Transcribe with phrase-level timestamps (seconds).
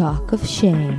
[0.00, 0.98] Talk of Shame.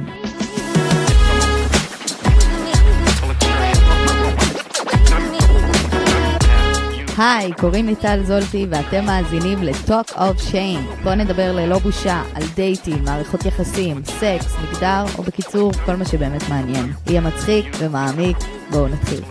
[7.18, 11.04] היי, קוראים לי טל זולטי ואתם מאזינים ל-Talk of Shame.
[11.04, 16.50] בואו נדבר ללא בושה על דייטים, מערכות יחסים, סקס, מגדר, או בקיצור, כל מה שבאמת
[16.50, 16.94] מעניין.
[17.08, 18.38] יהיה מצחיק ומעמיק,
[18.72, 19.22] בואו נתחיל.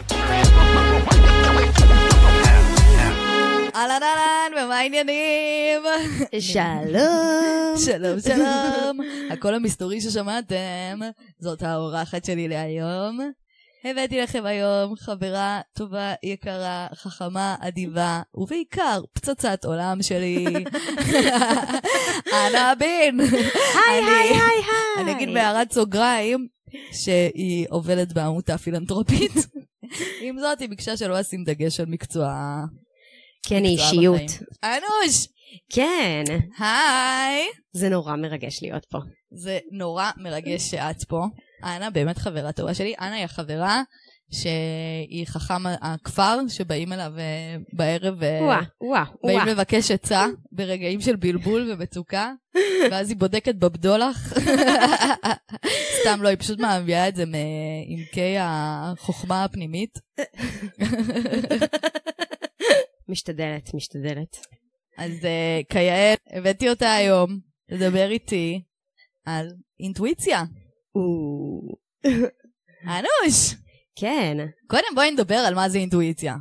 [3.74, 5.59] אהלן אהלן, ומה העניינים?
[6.40, 7.76] שלום.
[7.86, 8.98] שלום שלום.
[9.30, 11.00] הקול המסתורי ששמעתם,
[11.38, 13.20] זאת האורחת שלי להיום.
[13.84, 20.46] הבאתי לכם היום חברה טובה, יקרה, חכמה, אדיבה, ובעיקר פצצת עולם שלי.
[22.32, 23.20] אנה בין.
[23.20, 23.30] היי,
[23.88, 25.02] היי, היי, היי.
[25.02, 26.46] אני אגיד בהערת סוגריים,
[26.92, 29.32] שהיא עובדת בעמותה פילנטרופית.
[30.22, 32.34] עם זאת, היא ביקשה שלא אשים דגש על מקצוע...
[33.42, 34.30] כן, היא אישיות.
[34.64, 35.26] אנוש!
[35.72, 36.24] כן.
[36.58, 37.48] היי!
[37.72, 38.98] זה נורא מרגש להיות פה.
[39.30, 41.24] זה נורא מרגש שאת פה.
[41.64, 42.94] אנה באמת חברה טובה שלי.
[43.00, 43.82] אנה היא החברה
[44.30, 49.40] שהיא חכם הכפר, שבאים אליו אה, בערב, אה, וואה, וואה, באים.
[49.46, 52.32] לבקש עצה ברגעים של בלבול ומצוקה,
[52.90, 54.32] ואז היא בודקת בבדולח.
[56.00, 59.98] סתם לא, היא פשוט מביאה את זה מעמקי החוכמה הפנימית.
[63.08, 64.59] משתדלת, משתדלת.
[64.98, 67.38] אז uh, כיאה, הבאתי אותה היום
[67.68, 68.62] לדבר איתי
[69.26, 70.42] על אינטואיציה.
[72.84, 73.54] אנוש!
[73.96, 74.36] כן.
[74.66, 76.36] קודם בואי נדבר על מה זה אינטואיציה.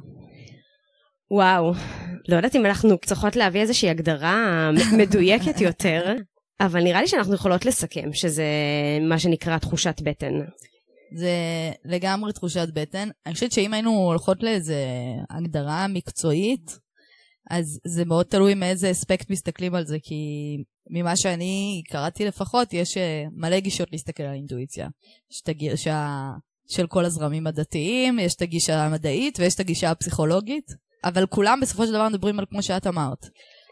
[1.31, 1.73] וואו.
[2.27, 6.15] לא יודעת אם אנחנו צריכות להביא איזושהי הגדרה מדויקת יותר,
[6.59, 8.45] אבל נראה לי שאנחנו יכולות לסכם שזה
[9.09, 10.33] מה שנקרא תחושת בטן.
[11.15, 11.31] זה
[11.85, 13.09] לגמרי תחושת בטן.
[13.25, 14.85] אני חושבת שאם היינו הולכות לאיזה
[15.29, 16.79] הגדרה מקצועית,
[17.49, 20.15] אז זה מאוד תלוי מאיזה אספקט מסתכלים על זה, כי
[20.89, 24.87] ממה שאני קראתי לפחות, יש אה, מלא גישות להסתכל על אינטואיציה.
[25.31, 26.29] יש את הגישה
[26.67, 30.71] של כל הזרמים הדתיים, יש את הגישה המדעית ויש את הגישה הפסיכולוגית,
[31.03, 33.25] אבל כולם בסופו של דבר מדברים על, כמו שאת אמרת,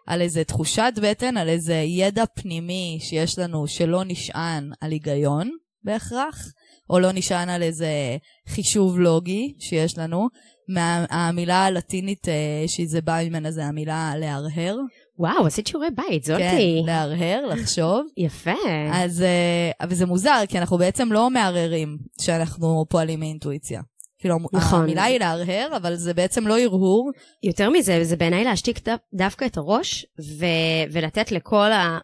[0.08, 5.52] על איזה תחושת בטן, על איזה ידע פנימי שיש לנו שלא נשען על היגיון
[5.84, 6.52] בהכרח,
[6.90, 10.28] או לא נשען על איזה חישוב לוגי שיש לנו.
[10.68, 12.34] מה, המילה הלטינית אה,
[12.68, 14.78] שזה בא ממנה זה המילה להרהר.
[15.20, 16.82] וואו, עשית שיעורי בית, כן, זאתי.
[16.86, 18.06] להרהר, לחשוב.
[18.18, 18.54] יפה.
[18.94, 23.82] אז, אה, אבל זה מוזר, כי אנחנו בעצם לא מערערים שאנחנו פועלים מאינטואיציה.
[24.20, 24.82] כאילו, נכון.
[24.82, 27.12] המילה היא להרהר, אבל זה בעצם לא הרהור.
[27.44, 31.98] יותר מזה, זה בעיניי להשתיק דו- דווקא את הראש, ו- ולתת לכל ה...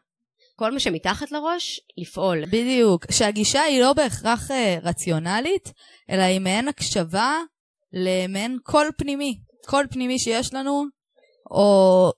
[0.56, 2.46] כל מה שמתחת לראש, לפעול.
[2.46, 3.06] בדיוק.
[3.12, 5.74] שהגישה היא לא בהכרח אה, רציונלית,
[6.10, 7.38] אלא היא מעין הקשבה
[7.94, 9.38] למעין קול פנימי.
[9.66, 10.84] קול פנימי שיש לנו,
[11.52, 12.12] או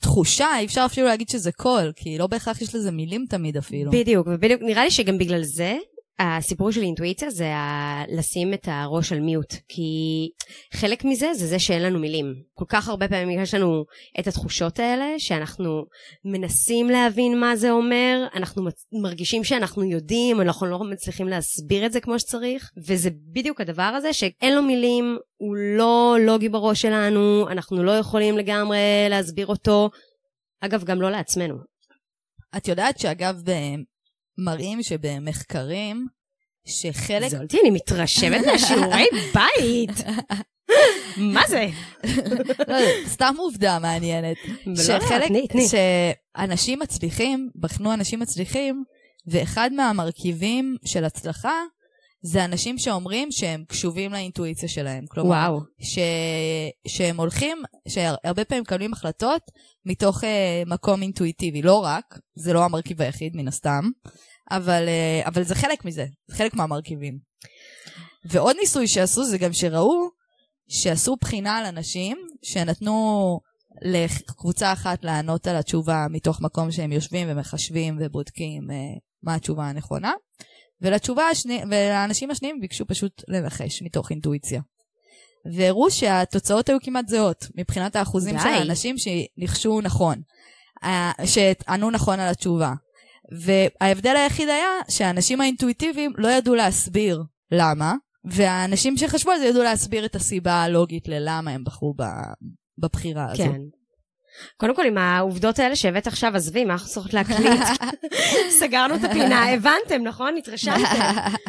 [0.00, 3.90] תחושה, אי אפשר אפילו להגיד שזה קול, כי לא בהכרח יש לזה מילים תמיד אפילו.
[3.90, 5.76] בדיוק, ובדיוק, נראה לי שגם בגלל זה,
[6.18, 9.90] הסיפור של אינטואיציה זה ה- לשים את הראש על mute, כי
[10.74, 12.34] חלק מזה זה זה שאין לנו מילים.
[12.54, 13.84] כל כך הרבה פעמים יש לנו
[14.20, 15.84] את התחושות האלה, שאנחנו
[16.24, 18.62] מנסים להבין מה זה אומר, אנחנו
[19.02, 24.12] מרגישים שאנחנו יודעים, אנחנו לא מצליחים להסביר את זה כמו שצריך, וזה בדיוק הדבר הזה
[24.12, 28.78] שאין לו מילים, הוא לא לוגי בראש שלנו, אנחנו לא יכולים לגמרי
[29.10, 29.90] להסביר אותו,
[30.60, 31.54] אגב, גם לא לעצמנו.
[32.56, 33.42] את יודעת שאגב,
[34.38, 36.06] מראים שבמחקרים,
[36.66, 37.28] שחלק...
[37.28, 40.04] זולתי, אני מתרשמת מהשיעורי בית.
[41.34, 41.66] מה זה?
[42.68, 42.76] לא,
[43.06, 44.36] סתם עובדה מעניינת.
[44.66, 45.66] לא, שחלק, תני.
[45.68, 48.84] שאנשים מצליחים, בחנו אנשים מצליחים,
[49.26, 51.62] ואחד מהמרכיבים של הצלחה
[52.26, 55.04] זה אנשים שאומרים שהם קשובים לאינטואיציה שלהם.
[55.08, 55.60] כלומר, וואו.
[55.80, 55.98] ש...
[56.86, 59.42] שהם הולכים, שהרבה פעמים מקבלים החלטות
[59.84, 60.26] מתוך uh,
[60.66, 61.62] מקום אינטואיטיבי.
[61.62, 63.84] לא רק, זה לא המרכיב היחיד מן הסתם,
[64.50, 67.18] אבל, uh, אבל זה חלק מזה, זה חלק מהמרכיבים.
[68.24, 70.08] ועוד ניסוי שעשו זה גם שראו
[70.68, 73.40] שעשו בחינה על אנשים שנתנו
[73.82, 80.12] לקבוצה אחת לענות על התשובה מתוך מקום שהם יושבים ומחשבים ובודקים uh, מה התשובה הנכונה,
[80.80, 81.62] ולתשובה השני...
[81.70, 84.60] ולאנשים השניים ביקשו פשוט לנחש מתוך אינטואיציה.
[85.52, 88.42] והראו שהתוצאות היו כמעט זהות מבחינת האחוזים די.
[88.42, 90.22] של האנשים שניחשו נכון,
[90.84, 92.72] אה, שענו נכון על התשובה.
[93.32, 97.94] וההבדל היחיד היה שהאנשים האינטואיטיביים לא ידעו להסביר למה,
[98.24, 101.94] והאנשים שחשבו על זה ידעו להסביר את הסיבה הלוגית ללמה הם בחרו
[102.78, 103.42] בבחירה הזו.
[103.42, 103.60] כן.
[104.56, 107.60] קודם כל, עם העובדות האלה שהבאת עכשיו, עזבי, מה אנחנו צריכות להקליט?
[108.60, 110.36] סגרנו את הפינה, הבנתם, נכון?
[110.36, 111.00] התרשמתם.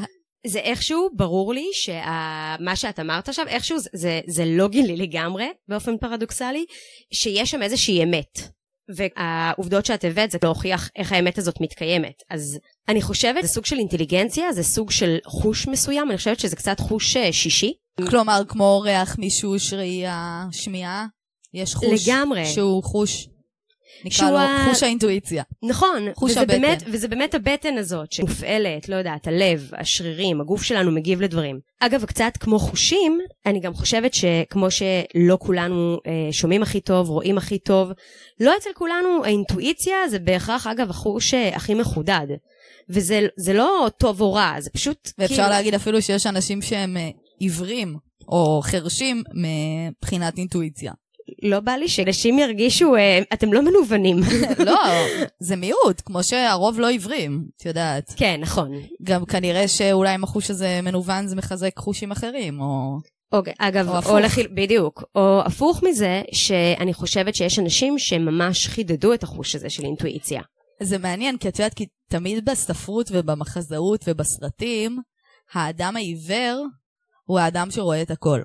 [0.48, 5.48] זה איכשהו, ברור לי שמה שאת אמרת עכשיו, איכשהו זה, זה, זה לוגי לי לגמרי,
[5.68, 6.66] באופן פרדוקסלי,
[7.14, 8.58] שיש שם איזושהי אמת.
[8.96, 12.24] והעובדות שאת הבאת זה להוכיח איך האמת הזאת מתקיימת.
[12.30, 16.56] אז אני חושבת, זה סוג של אינטליגנציה, זה סוג של חוש מסוים, אני חושבת שזה
[16.56, 17.74] קצת חוש אה, שישי.
[18.10, 21.06] כלומר, כמו ריח, מישוש, ראייה, שמיעה,
[21.58, 22.08] יש חוש.
[22.08, 22.46] לגמרי.
[22.46, 23.28] שהוא חוש,
[24.06, 25.44] נקרא שהוא לו ה- חוש האינטואיציה.
[25.64, 26.62] נכון, חוש וזה הבטן.
[26.62, 31.60] באמת, וזה באמת הבטן הזאת שמופעלת, לא יודעת, הלב, השרירים, הגוף שלנו מגיב לדברים.
[31.80, 37.38] אגב, קצת כמו חושים, אני גם חושבת שכמו שלא כולנו אה, שומעים הכי טוב, רואים
[37.38, 37.90] הכי טוב,
[38.40, 42.28] לא אצל כולנו האינטואיציה זה בהכרח, אגב, החוש אה, הכי מחודד.
[42.90, 45.12] וזה זה לא טוב או רע, זה פשוט...
[45.18, 47.96] ואפשר כאילו- להגיד אפילו שיש אנשים שהם אה, עיוורים
[48.28, 50.92] או חרשים מבחינת אינטואיציה.
[51.44, 54.18] לא בא לי שאנשים ירגישו, אה, אתם לא מנוונים.
[54.66, 54.80] לא,
[55.40, 58.14] זה מיעוט, כמו שהרוב לא עיוורים, את יודעת.
[58.18, 58.72] כן, נכון.
[59.04, 62.98] גם כנראה שאולי אם החוש הזה מנוון זה מחזק חושים אחרים, או...
[63.32, 64.12] אוקיי, אגב, או.
[64.12, 64.48] או לחיל...
[64.54, 65.04] בדיוק.
[65.16, 70.42] או הפוך מזה, שאני חושבת שיש אנשים שממש חידדו את החוש הזה של אינטואיציה.
[70.82, 75.00] זה מעניין, כי את יודעת, כי תמיד בספרות ובמחזאות ובסרטים,
[75.54, 76.66] האדם העיוור
[77.26, 78.42] הוא האדם שרואה את הכל.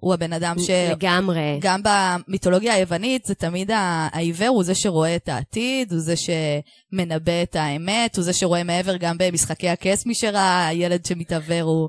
[0.00, 0.70] הוא הבן אדם ש...
[0.70, 1.58] לגמרי.
[1.60, 7.56] גם במיתולוגיה היוונית זה תמיד העיוור הוא זה שרואה את העתיד, הוא זה שמנבא את
[7.56, 11.88] האמת, הוא זה שרואה מעבר גם במשחקי הכס מי שראה, הילד שמתעוור הוא...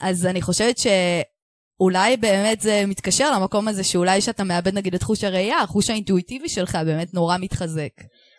[0.00, 5.24] אז אני חושבת שאולי באמת זה מתקשר למקום הזה שאולי כשאתה מאבד נגיד את חוש
[5.24, 7.92] הראייה, החוש האינטואיטיבי שלך באמת נורא מתחזק.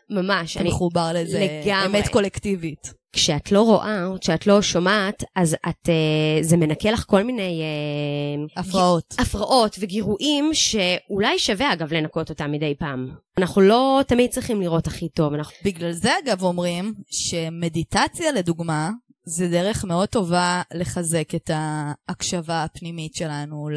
[0.10, 0.58] ממש.
[0.58, 0.70] אני...
[0.70, 1.86] מחובר לזה לגמרי.
[1.86, 3.03] אמת קולקטיבית.
[3.14, 5.90] כשאת לא רואה, כשאת לא שומעת, אז את...
[5.90, 7.62] אה, זה מנקה לך כל מיני...
[7.62, 9.16] אה, הפרעות.
[9.20, 13.10] הפרעות וגירויים שאולי שווה אגב לנקות אותם מדי פעם.
[13.38, 15.54] אנחנו לא תמיד צריכים לראות הכי טוב, אנחנו...
[15.66, 18.90] בגלל זה אגב אומרים שמדיטציה לדוגמה,
[19.26, 23.70] זה דרך מאוד טובה לחזק את ההקשבה הפנימית שלנו,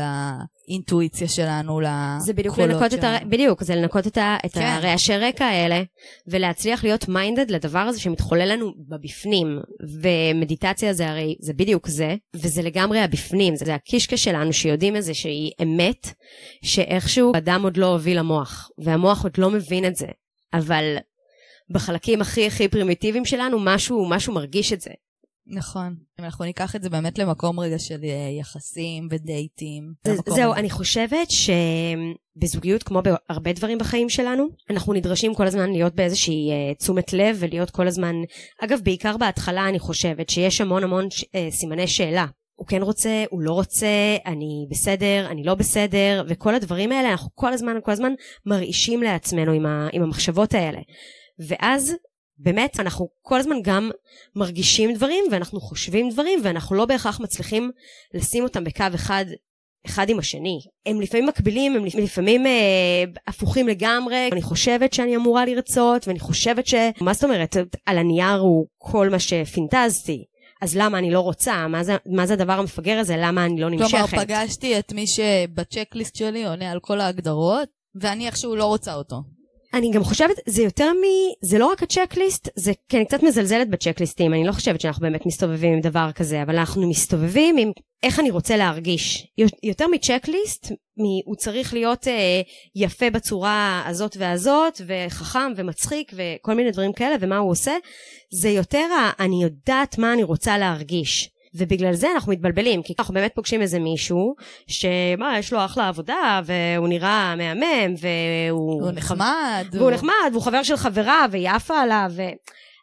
[0.68, 3.18] לאינטואיציה שלנו, לקולות זה בדיוק לנקות את הר...
[3.18, 3.30] שלנו.
[3.30, 4.36] בדיוק, זה לנקות את, ה...
[4.46, 4.60] את כן.
[4.60, 5.82] הרעשי רקע האלה,
[6.26, 9.60] ולהצליח להיות מיינדד לדבר הזה שמתחולל לנו בבפנים.
[10.02, 15.52] ומדיטציה זה הרי, זה בדיוק זה, וזה לגמרי הבפנים, זה הקישקע שלנו שיודעים איזה שהיא
[15.62, 16.12] אמת,
[16.64, 20.06] שאיכשהו אדם עוד לא הוביל למוח, והמוח עוד לא מבין את זה.
[20.54, 20.96] אבל
[21.70, 24.90] בחלקים הכי הכי פרימיטיביים שלנו, משהו, משהו מרגיש את זה.
[25.46, 25.94] נכון.
[26.20, 29.92] אם אנחנו ניקח את זה באמת למקום רגע של אה, יחסים ודייטים.
[30.06, 30.54] זה- זהו.
[30.54, 36.74] אני חושבת שבזוגיות, כמו בהרבה דברים בחיים שלנו, אנחנו נדרשים כל הזמן להיות באיזושהי אה,
[36.74, 38.14] תשומת לב ולהיות כל הזמן,
[38.60, 42.26] אגב, בעיקר בהתחלה אני חושבת שיש המון המון ש- אה, סימני שאלה.
[42.54, 43.86] הוא כן רוצה, הוא לא רוצה,
[44.26, 48.12] אני בסדר, אני לא בסדר, וכל הדברים האלה, אנחנו כל הזמן, כל הזמן
[48.46, 50.78] מרעישים לעצמנו עם, ה, עם המחשבות האלה.
[51.48, 51.94] ואז
[52.38, 53.90] באמת אנחנו כל הזמן גם
[54.36, 57.70] מרגישים דברים ואנחנו חושבים דברים ואנחנו לא בהכרח מצליחים
[58.14, 59.24] לשים אותם בקו אחד
[59.86, 60.60] אחד עם השני.
[60.86, 64.28] הם לפעמים מקבילים, הם לפעמים אה, הפוכים לגמרי.
[64.32, 66.74] אני חושבת שאני אמורה לרצות, ואני חושבת ש...
[67.00, 67.56] מה זאת אומרת?
[67.86, 70.24] על הנייר הוא כל מה שפינטזתי.
[70.62, 71.68] אז למה אני לא רוצה?
[71.68, 73.16] מה זה, מה זה הדבר המפגר הזה?
[73.18, 73.90] למה אני לא נמשכת?
[73.90, 79.22] כלומר, פגשתי את מי שבצ'קליסט שלי עונה על כל ההגדרות, ואני איכשהו לא רוצה אותו.
[79.76, 81.02] אני גם חושבת, זה יותר מ...
[81.42, 85.26] זה לא רק הצ'קליסט, זה כי אני קצת מזלזלת בצ'קליסטים, אני לא חושבת שאנחנו באמת
[85.26, 87.70] מסתובבים עם דבר כזה, אבל אנחנו מסתובבים עם
[88.02, 89.26] איך אני רוצה להרגיש.
[89.62, 91.04] יותר מצ'קליסט, מ...
[91.24, 92.40] הוא צריך להיות אה,
[92.76, 97.72] יפה בצורה הזאת והזאת, וחכם ומצחיק וכל מיני דברים כאלה, ומה הוא עושה,
[98.32, 99.24] זה יותר ה...
[99.24, 101.35] אני יודעת מה אני רוצה להרגיש.
[101.56, 104.34] ובגלל זה אנחנו מתבלבלים, כי אנחנו באמת פוגשים איזה מישהו,
[104.66, 108.82] שמה, יש לו אחלה עבודה, והוא נראה מהמם, והוא...
[108.82, 109.66] הוא נחמד.
[109.72, 112.10] והוא נחמד, והוא חבר של חברה, והיא עפה עליו,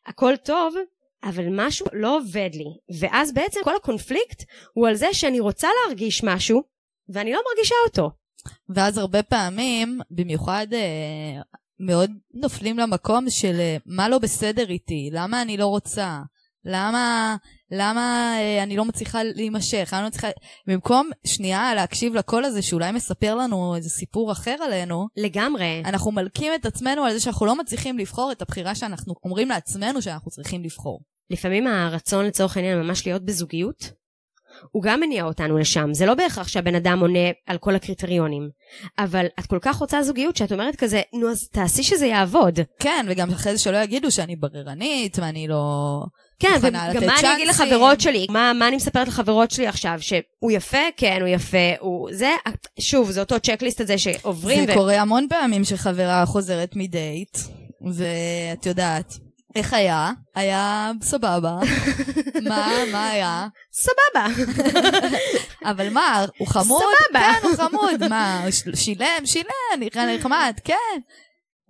[0.08, 0.76] והכל טוב,
[1.24, 3.00] אבל משהו לא עובד לי.
[3.00, 6.64] ואז בעצם כל הקונפליקט הוא על זה שאני רוצה להרגיש משהו,
[7.10, 8.12] ואני לא מרגישה אותו.
[8.70, 11.42] ואז הרבה פעמים, במיוחד אה,
[11.80, 16.20] מאוד נופלים למקום של אה, מה לא בסדר איתי, למה אני לא רוצה,
[16.66, 17.36] למה,
[17.72, 20.28] למה אה, אני לא מצליחה להימשך, אני לא מצליחה...
[20.68, 25.82] במקום שנייה להקשיב לקול הזה שאולי מספר לנו איזה סיפור אחר עלינו, לגמרי.
[25.86, 30.02] אנחנו מלקים את עצמנו על זה שאנחנו לא מצליחים לבחור את הבחירה שאנחנו אומרים לעצמנו
[30.02, 31.02] שאנחנו צריכים לבחור.
[31.30, 33.92] לפעמים הרצון לצורך העניין ממש להיות בזוגיות,
[34.72, 35.94] הוא גם מניע אותנו לשם.
[35.94, 38.50] זה לא בהכרח שהבן אדם עונה על כל הקריטריונים.
[38.98, 42.60] אבל את כל כך רוצה זוגיות שאת אומרת כזה, נו אז תעשי שזה יעבוד.
[42.80, 46.04] כן, וגם אחרי זה שלא יגידו שאני בררנית ואני לא...
[46.40, 46.74] כן, וגם
[47.06, 47.48] מה אני אגיד.
[47.48, 48.28] לחברות שלי?
[48.30, 49.98] מה, מה אני מספרת לחברות שלי עכשיו?
[50.02, 50.78] שהוא יפה?
[50.98, 51.58] כן, הוא יפה.
[51.80, 52.10] הוא...
[52.12, 52.32] זה,
[52.80, 54.66] שוב, זה אותו צ'קליסט הזה שעוברים.
[54.66, 57.38] זה קורה המון פעמים שחברה חוזרת מדייט,
[57.82, 59.14] ואת יודעת,
[59.56, 60.12] איך היה?
[60.36, 61.60] היה סבבה.
[62.50, 63.48] מה, מה היה?
[63.74, 64.44] סבבה.
[65.72, 66.82] אבל מה, הוא חמוד?
[66.82, 67.20] סבבה.
[67.42, 68.08] כן, הוא חמוד.
[68.10, 69.26] מה, שילם?
[69.26, 71.00] שילם, נראה נחמד, כן.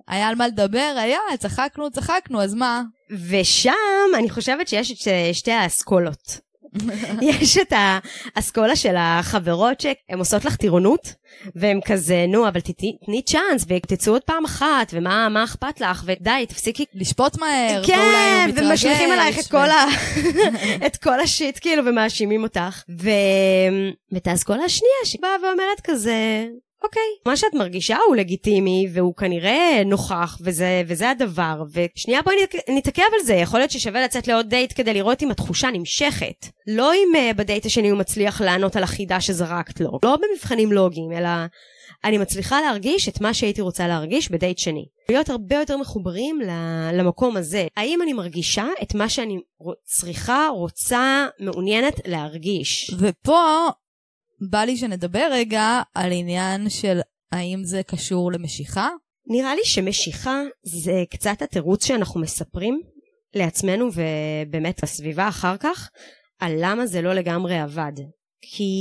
[0.07, 0.93] היה על מה לדבר?
[0.97, 2.81] היה, צחקנו, צחקנו, אז מה?
[3.29, 3.71] ושם
[4.17, 6.39] אני חושבת שיש את שתי האסכולות.
[7.21, 7.73] יש את
[8.35, 11.13] האסכולה של החברות שהן עושות לך טירונות,
[11.55, 16.85] והן כזה, נו, אבל תתני צ'אנס, ותצאו עוד פעם אחת, ומה אכפת לך, ודי, תפסיקי.
[16.93, 18.67] לשפוט מהר, כן, ואולי מתרגש.
[18.67, 19.47] ומשליכים עלייך את.
[19.47, 19.85] כל ה...
[20.87, 22.83] את כל השיט, כאילו, ומאשימים אותך.
[23.01, 23.09] ו...
[24.11, 26.47] ואת האסכולה השנייה, שבאה ואומרת כזה,
[26.83, 31.63] אוקיי, מה שאת מרגישה הוא לגיטימי, והוא כנראה נוכח, וזה, וזה הדבר.
[31.71, 32.35] ושנייה בואי
[32.69, 36.45] נתעכב על זה, יכול להיות ששווה לצאת לעוד דייט כדי לראות אם התחושה נמשכת.
[36.67, 39.99] לא אם uh, בדייט השני הוא מצליח לענות על החידה שזרקת לו.
[40.03, 41.29] לא במבחנים לוגיים, אלא
[42.03, 44.85] אני מצליחה להרגיש את מה שהייתי רוצה להרגיש בדייט שני.
[45.09, 46.39] להיות הרבה יותר מחוברים
[46.93, 47.67] למקום הזה.
[47.77, 49.39] האם אני מרגישה את מה שאני
[49.83, 52.91] צריכה, רוצה, מעוניינת להרגיש?
[52.99, 53.69] ופה
[54.49, 56.99] בא לי שנדבר רגע על עניין של
[57.31, 58.89] האם זה קשור למשיכה.
[59.27, 62.81] נראה לי שמשיכה זה קצת התירוץ שאנחנו מספרים
[63.35, 65.89] לעצמנו ובאמת לסביבה אחר כך,
[66.39, 67.93] על למה זה לא לגמרי עבד.
[68.41, 68.73] כי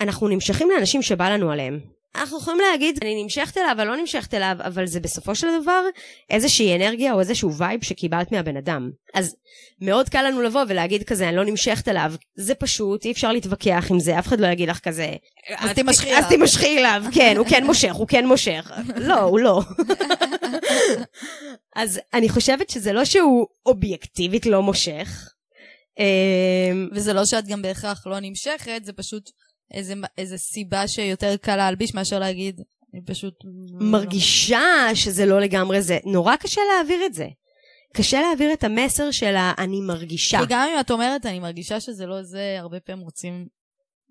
[0.00, 1.80] אנחנו נמשכים לאנשים שבא לנו עליהם.
[2.16, 5.82] אנחנו יכולים להגיד, אני נמשכת אליו, אני לא נמשכת אליו, אבל זה בסופו של דבר
[6.30, 8.90] איזושהי אנרגיה או איזשהו vibe שקיבלת מהבן אדם.
[9.14, 9.36] אז
[9.80, 12.12] מאוד קל לנו לבוא ולהגיד כזה, אני לא נמשכת אליו.
[12.34, 15.12] זה פשוט, אי אפשר להתווכח עם זה, אף אחד לא יגיד לך כזה.
[15.58, 16.18] אז תמשכי אליו.
[16.18, 18.70] אז תמשכי אליו, כן, הוא כן מושך, הוא כן מושך.
[18.96, 19.60] לא, הוא לא.
[21.76, 25.30] אז אני חושבת שזה לא שהוא אובייקטיבית לא מושך.
[25.98, 29.30] אמ, וזה לא שאת גם בהכרח לא נמשכת, זה פשוט
[29.72, 32.60] איזה, איזה סיבה שיותר קל להלביש מאשר להגיד,
[32.94, 33.34] אני פשוט...
[33.80, 34.62] מרגישה
[34.94, 35.98] שזה לא לגמרי זה.
[36.04, 37.26] נורא קשה להעביר את זה.
[37.96, 40.38] קשה להעביר את המסר של ה"אני מרגישה".
[40.38, 43.46] כי גם אם את אומרת אני מרגישה שזה לא זה, הרבה פעמים רוצים,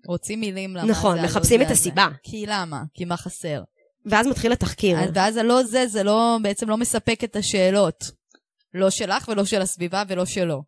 [0.06, 2.06] רוצים מילים למה נכון, זה נכון, מחפשים את הסיבה.
[2.10, 2.16] זה.
[2.22, 2.82] כי למה?
[2.94, 3.62] כי מה חסר?
[4.06, 4.98] ואז מתחיל התחקיר.
[5.14, 8.04] ואז הלא זה, זה לא, בעצם לא מספק את השאלות.
[8.74, 10.62] לא שלך ולא של הסביבה ולא שלו.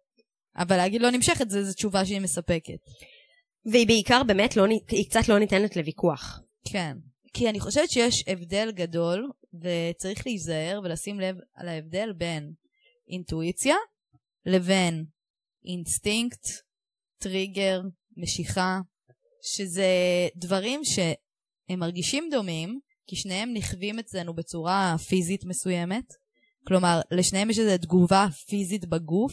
[0.56, 2.78] אבל להגיד לא נמשכת, זו תשובה שהיא מספקת.
[3.72, 6.40] והיא בעיקר באמת לא, היא קצת לא ניתנת לוויכוח.
[6.68, 6.96] כן.
[7.34, 12.52] כי אני חושבת שיש הבדל גדול, וצריך להיזהר ולשים לב על ההבדל בין
[13.08, 13.74] אינטואיציה
[14.46, 15.04] לבין
[15.64, 16.48] אינסטינקט,
[17.18, 17.80] טריגר,
[18.16, 18.80] משיכה,
[19.42, 19.88] שזה
[20.36, 26.04] דברים שהם מרגישים דומים, כי שניהם נחווים אצלנו בצורה פיזית מסוימת.
[26.66, 29.32] כלומר, לשניהם יש איזו תגובה פיזית בגוף,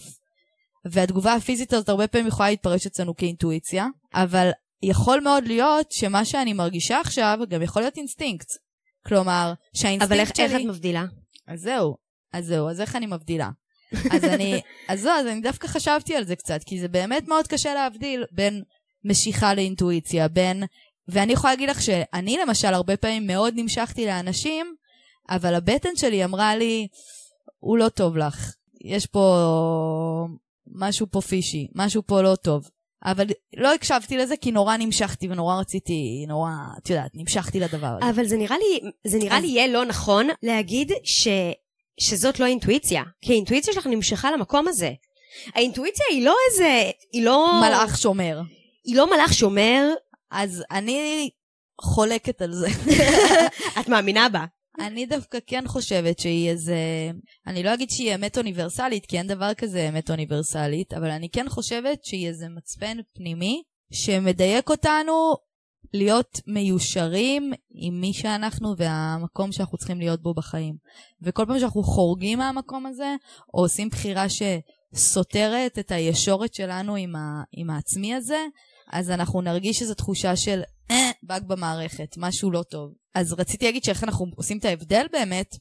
[0.85, 4.51] והתגובה הפיזית הזאת הרבה פעמים יכולה להתפרש אצלנו כאינטואיציה, אבל
[4.83, 8.47] יכול מאוד להיות שמה שאני מרגישה עכשיו גם יכול להיות אינסטינקט.
[9.07, 10.45] כלומר, שהאינסטינקט אבל איך, שלי...
[10.45, 11.05] אבל איך את מבדילה?
[11.47, 11.95] אז זהו,
[12.33, 13.49] אז זהו, אז איך אני מבדילה?
[14.11, 17.47] אז אני, אז זהו, אז אני דווקא חשבתי על זה קצת, כי זה באמת מאוד
[17.47, 18.63] קשה להבדיל בין
[19.05, 20.63] משיכה לאינטואיציה, בין...
[21.07, 24.75] ואני יכולה להגיד לך שאני למשל הרבה פעמים מאוד נמשכתי לאנשים,
[25.29, 26.87] אבל הבטן שלי אמרה לי,
[27.59, 28.53] הוא לא טוב לך.
[28.85, 29.37] יש פה
[30.75, 32.69] משהו פה פישי, משהו פה לא טוב.
[33.05, 33.27] אבל
[33.57, 38.09] לא הקשבתי לזה כי נורא נמשכתי ונורא רציתי, נורא, את יודעת, נמשכתי לדבר הזה.
[38.09, 39.43] אבל זה נראה לי, זה נראה אז...
[39.43, 41.27] לי יהיה לא נכון להגיד ש,
[41.99, 43.03] שזאת לא אינטואיציה.
[43.21, 44.91] כי האינטואיציה שלך נמשכה למקום הזה.
[45.55, 47.61] האינטואיציה היא לא איזה, היא לא...
[47.61, 48.41] מלאך שומר.
[48.83, 49.93] היא לא מלאך שומר.
[50.31, 51.29] אז אני
[51.81, 52.67] חולקת על זה.
[53.79, 54.45] את מאמינה בה.
[54.79, 56.77] אני דווקא כן חושבת שהיא איזה...
[57.47, 61.49] אני לא אגיד שהיא אמת אוניברסלית, כי אין דבר כזה אמת אוניברסלית, אבל אני כן
[61.49, 65.35] חושבת שהיא איזה מצפן פנימי שמדייק אותנו
[65.93, 70.75] להיות מיושרים עם מי שאנחנו והמקום שאנחנו צריכים להיות בו בחיים.
[71.21, 73.15] וכל פעם שאנחנו חורגים מהמקום הזה,
[73.53, 77.43] או עושים בחירה שסותרת את הישורת שלנו עם, ה...
[77.51, 78.45] עם העצמי הזה,
[78.91, 80.61] אז אנחנו נרגיש איזו תחושה של
[81.25, 82.93] באג במערכת, משהו לא טוב.
[83.15, 85.55] אז רציתי להגיד שאיך אנחנו עושים את ההבדל באמת,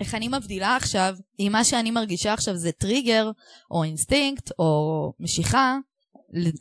[0.00, 3.30] איך אני מבדילה עכשיו, אם מה שאני מרגישה עכשיו זה טריגר,
[3.70, 5.76] או אינסטינקט, או משיכה,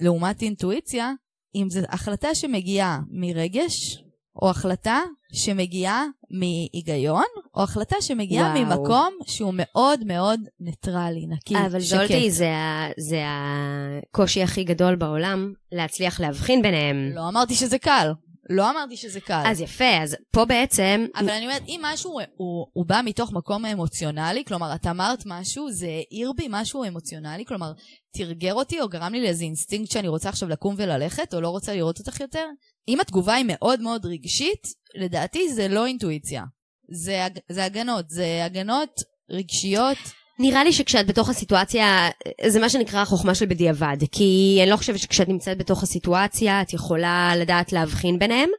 [0.01, 1.11] לעומת אינטואיציה,
[1.55, 4.03] אם זו החלטה שמגיעה מרגש,
[4.41, 4.99] או החלטה
[5.33, 7.23] שמגיעה מהיגיון,
[7.55, 8.65] או החלטה שמגיעה וואו.
[8.65, 11.93] ממקום שהוא מאוד מאוד ניטרלי, נקי, אבל שקט.
[11.93, 12.51] אבל זולטי, זה,
[12.97, 17.11] זה הקושי הכי גדול בעולם, להצליח להבחין ביניהם.
[17.15, 18.11] לא אמרתי שזה קל.
[18.49, 19.43] לא אמרתי שזה קל.
[19.45, 21.05] אז יפה, אז פה בעצם...
[21.15, 25.71] אבל אני אומרת, אם משהו הוא, הוא בא מתוך מקום אמוציונלי, כלומר, את אמרת משהו,
[25.71, 27.71] זה העיר בי משהו אמוציונלי, כלומר,
[28.13, 31.73] תרגר אותי או גרם לי לאיזה אינסטינקט שאני רוצה עכשיו לקום וללכת, או לא רוצה
[31.73, 32.45] לראות אותך יותר,
[32.89, 36.43] אם התגובה היא מאוד מאוד רגשית, לדעתי זה לא אינטואיציה.
[36.91, 39.97] זה, זה הגנות, זה הגנות רגשיות.
[40.39, 42.09] נראה לי שכשאת בתוך הסיטואציה,
[42.47, 43.97] זה מה שנקרא חוכמה של בדיעבד.
[44.11, 48.49] כי אני לא חושבת שכשאת נמצאת בתוך הסיטואציה, את יכולה לדעת להבחין ביניהם.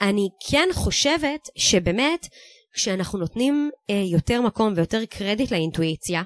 [0.00, 2.26] אני כן חושבת שבאמת,
[2.72, 6.22] כשאנחנו נותנים אה, יותר מקום ויותר קרדיט לאינטואיציה,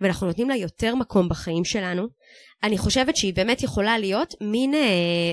[0.00, 2.06] ואנחנו נותנים לה יותר מקום בחיים שלנו,
[2.62, 4.80] אני חושבת שהיא באמת יכולה להיות מין אה,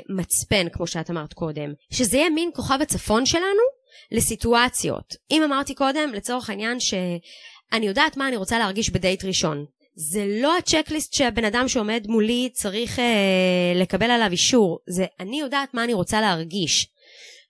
[0.10, 1.74] מצפן, כמו שאת אמרת קודם.
[1.92, 3.64] שזה יהיה מין כוכב הצפון שלנו
[4.12, 5.16] לסיטואציות.
[5.32, 9.66] אם אמרתי קודם, לצורך העניין, שאני יודעת מה אני רוצה להרגיש בדייט ראשון.
[9.96, 15.74] זה לא הצ'קליסט שהבן אדם שעומד מולי צריך אה, לקבל עליו אישור, זה אני יודעת
[15.74, 16.88] מה אני רוצה להרגיש.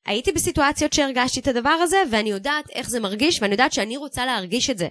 [0.06, 4.26] הייתי בסיטואציות שהרגשתי את הדבר הזה, ואני יודעת איך זה מרגיש, ואני יודעת שאני רוצה
[4.26, 4.88] להרגיש את זה.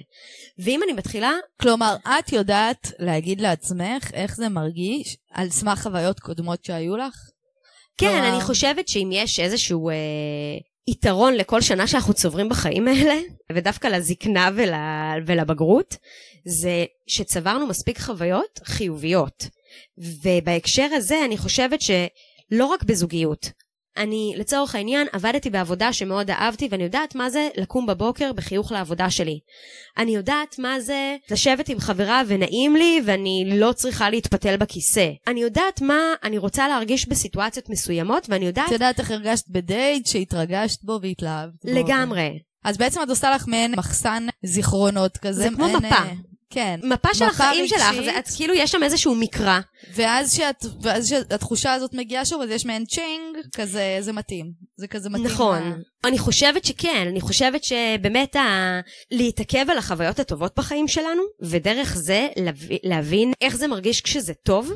[0.59, 1.33] ואם אני מתחילה...
[1.62, 7.15] כלומר, את יודעת להגיד לעצמך איך זה מרגיש על סמך חוויות קודמות שהיו לך?
[7.99, 8.35] כן, כלומר...
[8.35, 9.95] אני חושבת שאם יש איזשהו אה,
[10.88, 13.21] יתרון לכל שנה שאנחנו צוברים בחיים האלה,
[13.53, 14.71] ודווקא לזקנה ול,
[15.27, 15.97] ולבגרות,
[16.45, 19.49] זה שצברנו מספיק חוויות חיוביות.
[19.99, 23.50] ובהקשר הזה אני חושבת שלא רק בזוגיות,
[23.99, 29.11] אני לצורך העניין עבדתי בעבודה שמאוד אהבתי ואני יודעת מה זה לקום בבוקר בחיוך לעבודה
[29.11, 29.38] שלי.
[29.99, 35.09] אני יודעת מה זה לשבת עם חברה ונעים לי ואני לא צריכה להתפתל בכיסא.
[35.26, 38.67] אני יודעת מה אני רוצה להרגיש בסיטואציות מסוימות ואני יודעת...
[38.67, 41.71] את יודעת איך הרגשת בדייט שהתרגשת בו והתלהבת בו.
[41.73, 42.38] לגמרי.
[42.64, 45.43] אז בעצם את עושה לך מעין מחסן זיכרונות כזה.
[45.43, 45.97] זה כמו מפה.
[46.50, 46.81] כן.
[46.83, 47.78] מפה של החיים רגשית.
[47.78, 49.61] שלך, זה, את, כאילו יש שם איזשהו מקרא.
[49.95, 54.52] ואז שאת, ואז שהתחושה הזאת מגיעה שוב, אז יש מעין צ'ינג, כזה, זה מתאים.
[54.76, 55.26] זה כזה מתאים.
[55.26, 55.62] נכון.
[55.62, 58.81] ל- אני חושבת שכן, אני חושבת שבאמת ה...
[59.11, 62.57] להתעכב על החוויות הטובות בחיים שלנו, ודרך זה להב...
[62.83, 64.73] להבין איך זה מרגיש כשזה טוב,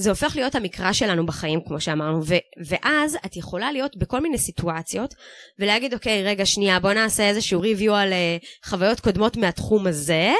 [0.00, 2.34] זה הופך להיות המקרא שלנו בחיים, כמו שאמרנו, ו...
[2.66, 5.14] ואז את יכולה להיות בכל מיני סיטואציות,
[5.58, 10.32] ולהגיד, אוקיי, רגע, שנייה, בוא נעשה איזשהו ריוויו על uh, חוויות קודמות מהתחום הזה,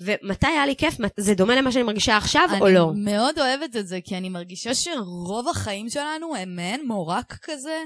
[0.00, 2.90] ומתי היה לי כיף, זה דומה למה שאני מרגישה עכשיו או לא?
[2.92, 7.78] אני מאוד אוהבת את זה, כי אני מרגישה שרוב החיים שלנו הם מעין מורק כזה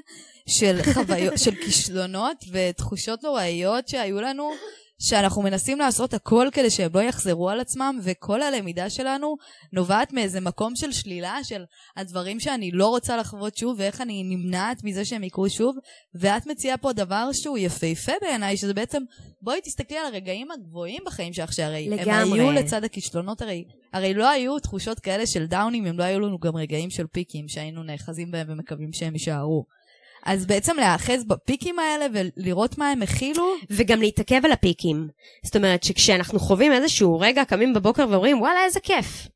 [0.48, 4.50] של חוויות, של כישלונות ותחושות נוראיות שהיו לנו,
[4.98, 9.36] שאנחנו מנסים לעשות הכל כדי שהם לא יחזרו על עצמם, וכל הלמידה שלנו
[9.72, 11.64] נובעת מאיזה מקום של שלילה של
[11.96, 15.76] הדברים שאני לא רוצה לחוות שוב, ואיך אני נמנעת מזה שהם יקרו שוב,
[16.14, 19.02] ואת מציעה פה דבר שהוא יפהפה בעיניי, שזה בעצם,
[19.42, 22.40] בואי תסתכלי על הרגעים הגבוהים בחיים שלך, שהרי הם לגמרי.
[22.40, 26.38] היו לצד הכישלונות, הרי, הרי לא היו תחושות כאלה של דאונים, אם לא היו לנו
[26.38, 29.64] גם רגעים של פיקים שהיינו נאחזים בהם ומקווים שהם יישארו.
[30.24, 35.08] אז בעצם להיאחז בפיקים האלה ולראות מה הם הכילו, וגם להתעכב על הפיקים.
[35.44, 39.28] זאת אומרת שכשאנחנו חווים איזשהו רגע, קמים בבוקר ואומרים, וואלה, איזה כיף.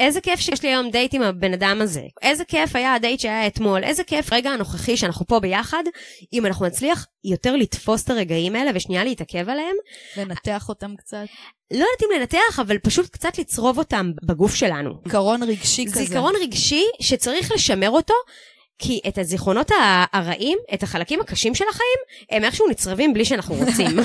[0.00, 2.02] איזה כיף שיש לי היום דייט עם הבן אדם הזה.
[2.22, 3.84] איזה כיף היה הדייט שהיה אתמול.
[3.84, 5.82] איזה כיף רגע הנוכחי שאנחנו פה ביחד.
[6.32, 9.76] אם אנחנו נצליח יותר לתפוס את הרגעים האלה ושנייה להתעכב עליהם.
[10.16, 11.24] לנתח אותם קצת.
[11.70, 14.90] לא יודעת אם לנתח, אבל פשוט קצת לצרוב אותם בגוף שלנו.
[15.04, 16.04] זיכרון רגשי כזה.
[16.04, 18.14] זיכרון רגשי שצריך לשמר אותו.
[18.82, 19.70] כי את הזיכרונות
[20.12, 21.98] הרעים, את החלקים הקשים של החיים,
[22.30, 23.98] הם איכשהו נצרבים בלי שאנחנו רוצים.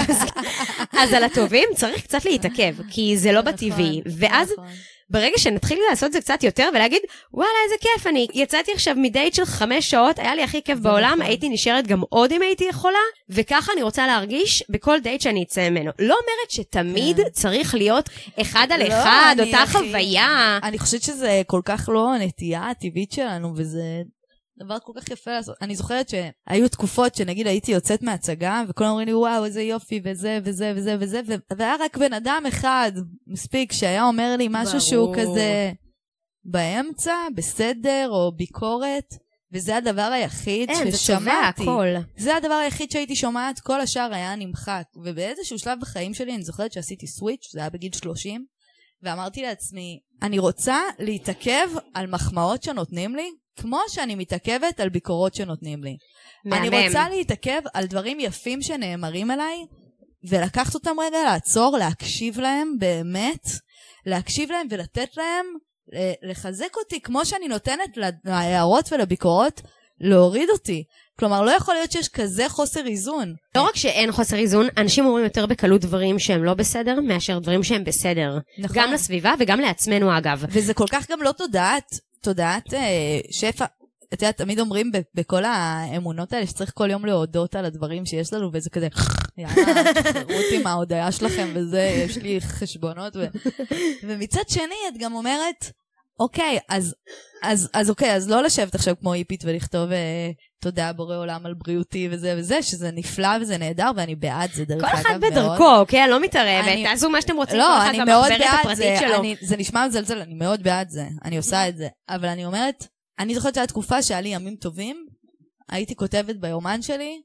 [1.00, 4.02] אז, על הטובים צריך קצת להתעכב, כי זה לא נכון, בטבעי.
[4.20, 4.66] ואז נכון.
[5.10, 7.02] ברגע שנתחיל לעשות זה קצת יותר ולהגיד,
[7.34, 11.12] וואלה, איזה כיף, אני יצאתי עכשיו מדייט של חמש שעות, היה לי הכי כיף בעולם,
[11.12, 11.22] נכון.
[11.22, 12.98] הייתי נשארת גם עוד אם הייתי יכולה,
[13.30, 15.92] וככה אני רוצה להרגיש בכל דייט שאני אצא ממנו.
[16.00, 17.30] לא אומרת שתמיד כן.
[17.32, 18.10] צריך להיות
[18.42, 20.60] אחד על לא, אחד, אותה הכי- חוויה.
[20.64, 23.82] אני חושבת שזה כל כך לא הנטייה הטבעית שלנו, וזה
[24.60, 25.56] דבר כל כך יפה לעשות.
[25.62, 30.40] אני זוכרת שהיו תקופות שנגיד הייתי יוצאת מהצגה, וכולם אומרים לי, וואו, איזה יופי, וזה,
[30.44, 31.22] וזה, וזה, וזה,
[31.58, 32.92] והיה רק בן אדם אחד,
[33.28, 34.80] מספיק, שהיה אומר לי משהו ברור.
[34.80, 35.72] שהוא כזה
[36.46, 39.14] באמצע, בסדר, או ביקורת.
[39.54, 41.64] וזה הדבר היחיד אין, זה צובע ששמעתי.
[41.64, 41.88] הכל.
[42.18, 44.84] זה הדבר היחיד שהייתי שומעת, כל השאר היה נמחק.
[44.96, 48.46] ובאיזשהו שלב בחיים שלי, אני זוכרת שעשיתי סוויץ', זה היה בגיל 30,
[49.04, 55.84] ואמרתי לעצמי, אני רוצה להתעכב על מחמאות שנותנים לי, כמו שאני מתעכבת על ביקורות שנותנים
[55.84, 55.98] לי.
[56.52, 56.86] אני מהמם.
[56.88, 59.58] רוצה להתעכב על דברים יפים שנאמרים אליי,
[60.30, 63.46] ולקחת אותם רגע, לעצור, להקשיב להם באמת,
[64.06, 65.46] להקשיב להם ולתת להם
[65.94, 69.62] אה, לחזק אותי, כמו שאני נותנת לה- להערות ולביקורות,
[70.00, 70.84] להוריד אותי.
[71.20, 73.34] כלומר, לא יכול להיות שיש כזה חוסר איזון.
[73.56, 77.64] לא רק שאין חוסר איזון, אנשים אומרים יותר בקלות דברים שהם לא בסדר, מאשר דברים
[77.64, 78.38] שהם בסדר.
[78.60, 78.78] נכון.
[78.78, 80.44] גם לסביבה וגם לעצמנו אגב.
[80.50, 83.66] וזה כל כך גם לא תודעת, תודעת אה, שפע.
[84.14, 88.50] את יודעת, תמיד אומרים בכל האמונות האלה שצריך כל יום להודות על הדברים שיש לנו,
[88.54, 88.88] וזה כזה,
[89.38, 93.16] יאללה, תחרותי עם ההודיה שלכם וזה, יש לי חשבונות.
[93.16, 93.26] ו...
[94.08, 95.72] ומצד שני, את גם אומרת,
[96.20, 96.96] אוקיי, אז,
[97.44, 101.54] אז, אז אוקיי, אז לא לשבת עכשיו כמו היפית ולכתוב אה, תודה בורא עולם על
[101.54, 105.32] בריאותי וזה וזה, שזה נפלא וזה נהדר, ואני בעד זה, דרך כל אגב, אחד מאוד.
[105.32, 106.04] בדרכו, אוקיי?
[106.04, 106.68] אני לא מתערבת.
[106.68, 109.16] אני- תעשו מה שאתם רוצים, לא, כל אחד אני מאוד במחברת הפרטית זה, שלו.
[109.20, 111.88] אני, זה נשמע מזלזל, אני מאוד בעד זה, אני עושה את זה.
[112.10, 112.88] אבל אני אומרת,
[113.20, 115.06] אני זוכרת שהייתה תקופה שהיה לי ימים טובים,
[115.70, 117.22] הייתי כותבת ביומן שלי,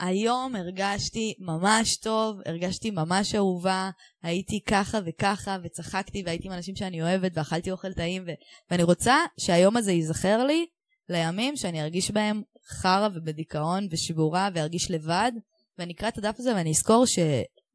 [0.00, 3.90] היום הרגשתי ממש טוב, הרגשתי ממש אהובה,
[4.22, 8.30] הייתי ככה וככה, וצחקתי, והייתי עם אנשים שאני אוהבת, ואכלתי אוכל טעים, ו...
[8.70, 10.66] ואני רוצה שהיום הזה ייזכר לי
[11.08, 15.32] לימים שאני ארגיש בהם חרא ובדיכאון ושבורה, וארגיש לבד,
[15.78, 17.18] ואני אקרא את הדף הזה ואני אזכור ש...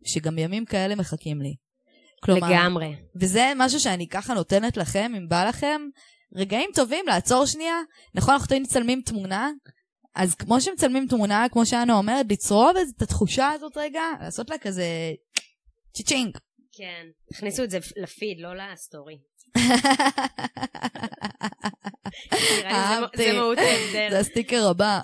[0.06, 1.56] שגם ימים כאלה מחכים לי.
[2.24, 2.96] כלומר, לגמרי.
[3.16, 5.82] וזה משהו שאני ככה נותנת לכם, אם בא לכם,
[6.36, 7.76] רגעים טובים, לעצור שנייה.
[8.16, 9.50] נכון, אנחנו תמיד מצלמים תמונה,
[10.20, 14.86] אז כמו שמצלמים תמונה, כמו שאנה אומרת, לצרוב את התחושה הזאת רגע, לעשות לה כזה
[15.94, 16.38] צ'יצ'ינג.
[16.72, 19.18] כן, הכניסו את זה לפיד, לא לסטורי.
[22.66, 23.32] אהבתי,
[23.92, 25.00] זה הסטיקר הבא.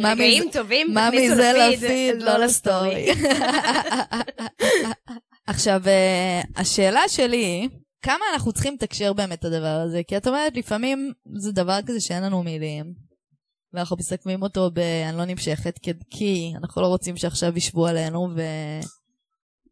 [0.00, 3.10] רגעים טובים, תכניסו לפיד, לא, לא לסטורי.
[5.46, 7.68] עכשיו, אה, השאלה שלי,
[8.02, 10.02] כמה אנחנו צריכים לתקשר באמת את הדבר הזה?
[10.08, 12.94] כי את אומרת, לפעמים זה דבר כזה שאין לנו מילים,
[13.72, 14.78] ואנחנו מסכמים אותו ב...
[14.78, 15.78] אני לא נמשכת,
[16.10, 18.42] כי אנחנו לא רוצים שעכשיו ישבו עלינו ו...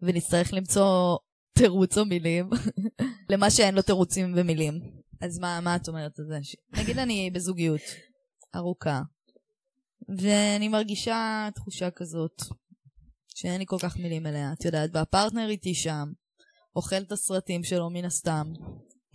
[0.02, 1.16] ונצטרך למצוא
[1.52, 2.50] תירוץ או מילים
[3.30, 4.80] למה שאין לו תירוצים ומילים.
[5.20, 6.38] אז מה, מה את אומרת על זה?
[6.72, 7.80] נגיד אני בזוגיות
[8.56, 9.00] ארוכה,
[10.18, 12.42] ואני מרגישה תחושה כזאת,
[13.34, 16.12] שאין לי כל כך מילים אליה, את יודעת, והפרטנר איתי שם,
[16.76, 18.46] אוכל את הסרטים שלו מן הסתם.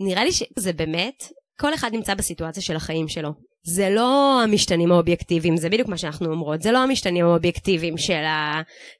[0.00, 1.24] נראה לי שזה באמת,
[1.60, 3.30] כל אחד נמצא בסיטואציה של החיים שלו.
[3.66, 8.22] זה לא המשתנים האובייקטיביים, זה בדיוק מה שאנחנו אומרות, זה לא המשתנים האובייקטיביים של.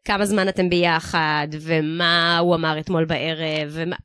[0.04, 3.96] כמה זמן אתם ביחד, ומה הוא אמר אתמול בערב, ומה...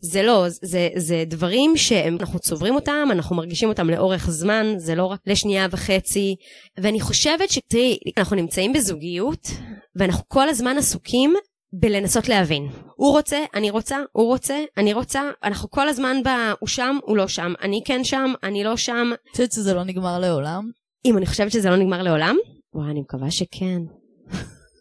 [0.00, 5.06] זה לא, זה, זה דברים שאנחנו צוברים אותם, אנחנו מרגישים אותם לאורך זמן, זה לא
[5.06, 6.36] רק לשנייה וחצי,
[6.78, 9.48] ואני חושבת שתראי, אנחנו נמצאים בזוגיות,
[9.96, 11.34] ואנחנו כל הזמן עסוקים
[11.80, 12.68] בלנסות להבין.
[12.96, 16.28] הוא רוצה, אני רוצה, הוא רוצה, אני רוצה, אנחנו כל הזמן ב...
[16.60, 19.10] הוא שם, הוא לא שם, אני כן שם, אני לא שם.
[19.12, 20.70] את חושבת שזה לא נגמר לעולם?
[21.04, 22.36] אם אני חושבת שזה לא נגמר לעולם?
[22.74, 23.78] וואי, אני מקווה שכן.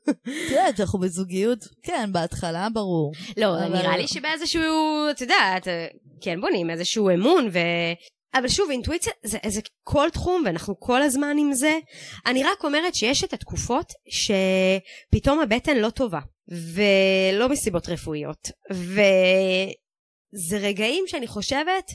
[0.10, 3.12] את יודעת, אנחנו בזוגיות, כן, בהתחלה, ברור.
[3.38, 3.74] לא, אבל...
[3.74, 4.62] נראה לי שבאיזשהו,
[5.12, 5.68] את יודעת,
[6.22, 7.60] כן בונים איזשהו אמון, ו...
[8.36, 11.80] אבל שוב, אינטואיציה זה, זה כל תחום, ואנחנו כל הזמן עם זה.
[12.26, 16.20] אני רק אומרת שיש את התקופות שפתאום הבטן לא טובה.
[16.48, 18.52] ולא מסיבות רפואיות.
[18.72, 21.92] וזה רגעים שאני חושבת,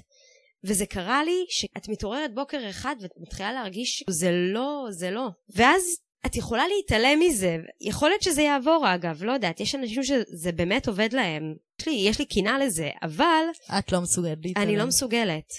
[0.64, 5.28] וזה קרה לי, שאת מתעוררת בוקר אחד ואת מתחילה להרגיש שזה לא, זה לא.
[5.54, 5.82] ואז
[6.26, 7.56] את יכולה להתעלם מזה.
[7.80, 11.54] יכול להיות שזה יעבור אגב, לא יודעת, יש אנשים שזה באמת עובד להם.
[11.80, 13.44] יש לי, יש לי קינה לזה, אבל...
[13.78, 14.68] את לא מסוגלת להתעלם.
[14.68, 15.52] אני לא מסוגלת.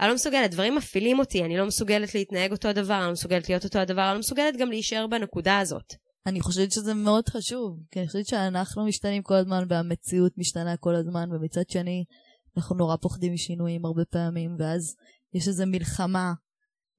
[0.00, 3.48] אני לא מסוגלת, דברים מפעילים אותי, אני לא מסוגלת להתנהג אותו הדבר, אני לא מסוגלת
[3.48, 5.94] להיות אותו הדבר, אני לא מסוגלת גם להישאר בנקודה הזאת.
[6.26, 10.94] אני חושבת שזה מאוד חשוב, כי אני חושבת שאנחנו משתנים כל הזמן והמציאות משתנה כל
[10.94, 12.04] הזמן, ומצד שני
[12.56, 14.96] אנחנו נורא פוחדים משינויים הרבה פעמים, ואז
[15.34, 16.32] יש איזו מלחמה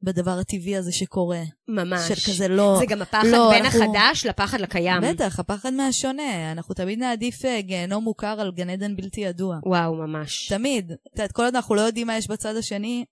[0.01, 1.41] בדבר הטבעי הזה שקורה.
[1.67, 2.07] ממש.
[2.07, 2.75] של כזה לא...
[2.79, 3.79] זה גם הפחד לא, בין אנחנו...
[3.79, 5.01] החדש לפחד לקיים.
[5.01, 6.51] בטח, הפחד מהשונה.
[6.51, 9.59] אנחנו תמיד נעדיף אה, גיהנום מוכר על גן עדן בלתי ידוע.
[9.65, 10.47] וואו, ממש.
[10.49, 10.91] תמיד.
[10.91, 13.05] את יודעת, כל עוד אנחנו לא יודעים מה יש בצד השני,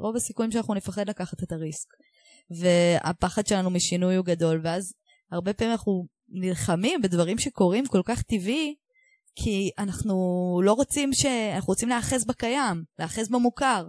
[0.00, 1.88] רוב הסיכויים שאנחנו נפחד לקחת את הריסק.
[2.50, 4.92] והפחד שלנו משינוי הוא גדול, ואז
[5.34, 8.74] הרבה פעמים אנחנו נלחמים בדברים שקורים כל כך טבעי,
[9.36, 10.14] כי אנחנו
[10.64, 11.26] לא רוצים ש...
[11.54, 13.86] אנחנו רוצים להאחז בקיים, להאחז במוכר.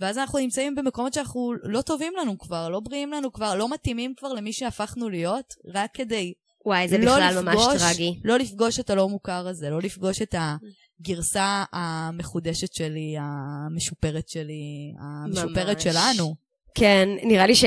[0.00, 4.14] ואז אנחנו נמצאים במקומות שאנחנו לא טובים לנו כבר, לא בריאים לנו כבר, לא מתאימים
[4.16, 6.32] כבר למי שהפכנו להיות, רק כדי
[6.66, 8.20] וואי, זה לא בכלל לפגוש, ממש טרגי.
[8.24, 15.76] לא לפגוש את הלא מוכר הזה, לא לפגוש את הגרסה המחודשת שלי, המשופרת שלי, המשופרת
[15.76, 15.84] ממש.
[15.84, 16.49] שלנו.
[16.74, 17.64] כן, נראה לי ש...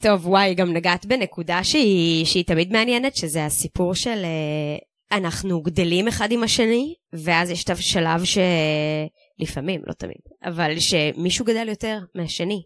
[0.00, 6.08] טוב, וואי, גם נגעת בנקודה שהיא, שהיא תמיד מעניינת, שזה הסיפור של אה, אנחנו גדלים
[6.08, 12.62] אחד עם השני, ואז יש את השלב שלפעמים, לא תמיד, אבל שמישהו גדל יותר מהשני.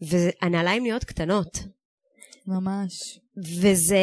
[0.00, 1.58] והנעליים נהיות קטנות.
[2.46, 3.18] ממש.
[3.36, 3.98] וזה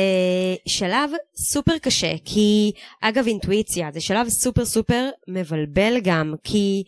[0.66, 6.84] שלב סופר קשה, כי אגב אינטואיציה, זה שלב סופר סופר מבלבל גם, כי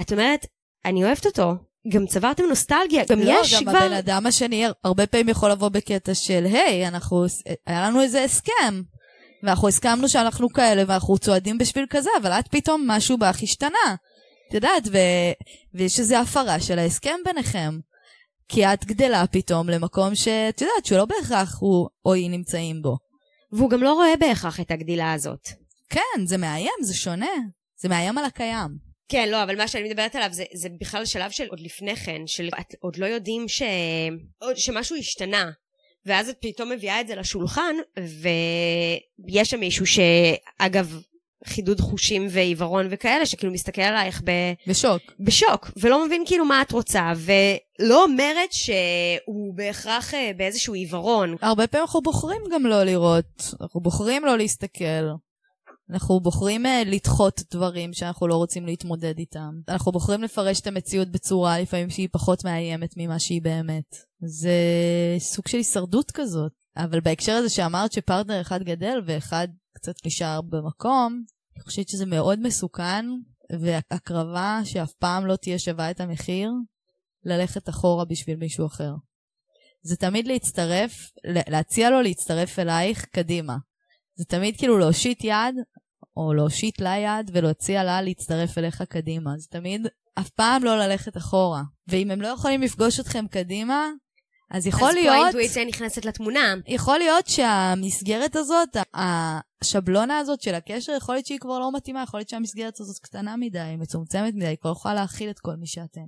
[0.00, 0.46] את אומרת,
[0.84, 1.52] אני אוהבת אותו,
[1.88, 3.72] גם צברתם נוסטלגיה, גם לא, יש גם כבר...
[3.72, 7.24] לא, גם הבן אדם השני הרבה פעמים יכול לבוא בקטע של, היי, אנחנו,
[7.66, 8.82] היה לנו איזה הסכם,
[9.42, 13.96] ואנחנו הסכמנו שאנחנו כאלה, ואנחנו צועדים בשביל כזה, אבל את פתאום משהו בך השתנה.
[14.48, 14.98] את יודעת, ו...
[15.74, 17.78] ויש איזו הפרה של ההסכם ביניכם.
[18.48, 22.96] כי את גדלה פתאום למקום שאת יודעת שהוא לא בהכרח הוא או היא נמצאים בו.
[23.52, 25.48] והוא גם לא רואה בהכרח את הגדילה הזאת.
[25.90, 27.26] כן, זה מאיים, זה שונה.
[27.80, 28.91] זה מאיים על הקיים.
[29.12, 32.22] כן, לא, אבל מה שאני מדברת עליו זה, זה בכלל שלב של עוד לפני כן,
[32.26, 33.62] של את עוד לא יודעים ש...
[34.56, 35.50] שמשהו השתנה.
[36.06, 41.00] ואז את פתאום מביאה את זה לשולחן, ויש שם מישהו שאגב,
[41.44, 44.30] חידוד חושים ועיוורון וכאלה, שכאילו מסתכל עלייך ב...
[44.66, 45.02] בשוק.
[45.20, 47.12] בשוק, ולא מבין כאילו מה את רוצה,
[47.78, 51.36] לא אומרת שהוא בהכרח אה, באיזשהו עיוורון.
[51.40, 55.04] הרבה פעמים אנחנו בוחרים גם לא לראות, אנחנו בוחרים לא להסתכל.
[55.92, 59.60] אנחנו בוחרים uh, לדחות דברים שאנחנו לא רוצים להתמודד איתם.
[59.68, 63.96] אנחנו בוחרים לפרש את המציאות בצורה לפעמים שהיא פחות מאיימת ממה שהיא באמת.
[64.20, 64.56] זה
[65.18, 66.52] סוג של הישרדות כזאת.
[66.76, 71.24] אבל בהקשר הזה שאמרת שפרטנר אחד גדל ואחד קצת נשאר במקום,
[71.56, 73.06] אני חושבת שזה מאוד מסוכן,
[73.60, 76.50] והקרבה שאף פעם לא תהיה שווה את המחיר,
[77.24, 78.92] ללכת אחורה בשביל מישהו אחר.
[79.82, 83.56] זה תמיד להצטרף, להציע לו להצטרף אלייך קדימה.
[84.14, 85.54] זה תמיד כאילו להושיט יד,
[86.16, 89.30] או להושיט לה יד ולהציע לה להצטרף אליך קדימה.
[89.38, 91.62] זה תמיד אף פעם לא ללכת אחורה.
[91.88, 93.90] ואם הם לא יכולים לפגוש אתכם קדימה,
[94.50, 95.08] אז יכול אז להיות...
[95.08, 96.54] אז פה האינטואיציה נכנסת לתמונה.
[96.66, 102.20] יכול להיות שהמסגרת הזאת, השבלונה הזאת של הקשר, יכול להיות שהיא כבר לא מתאימה, יכול
[102.20, 106.06] להיות שהמסגרת הזאת קטנה מדי, מצומצמת מדי, היא כבר יכולה להכיל את כל מי שאתם.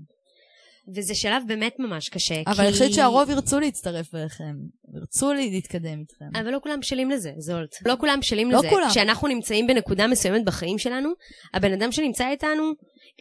[0.94, 2.42] וזה שלב באמת ממש קשה.
[2.46, 2.62] אבל כי...
[2.62, 4.54] אני חושבת שהרוב ירצו להצטרף אליכם,
[4.94, 6.40] ירצו להתקדם איתכם.
[6.40, 7.76] אבל לא כולם בשלים לזה, זולט.
[7.86, 8.70] לא כולם בשלים לא לזה.
[8.70, 8.88] כולם.
[8.90, 11.10] כשאנחנו נמצאים בנקודה מסוימת בחיים שלנו,
[11.54, 12.72] הבן אדם שנמצא איתנו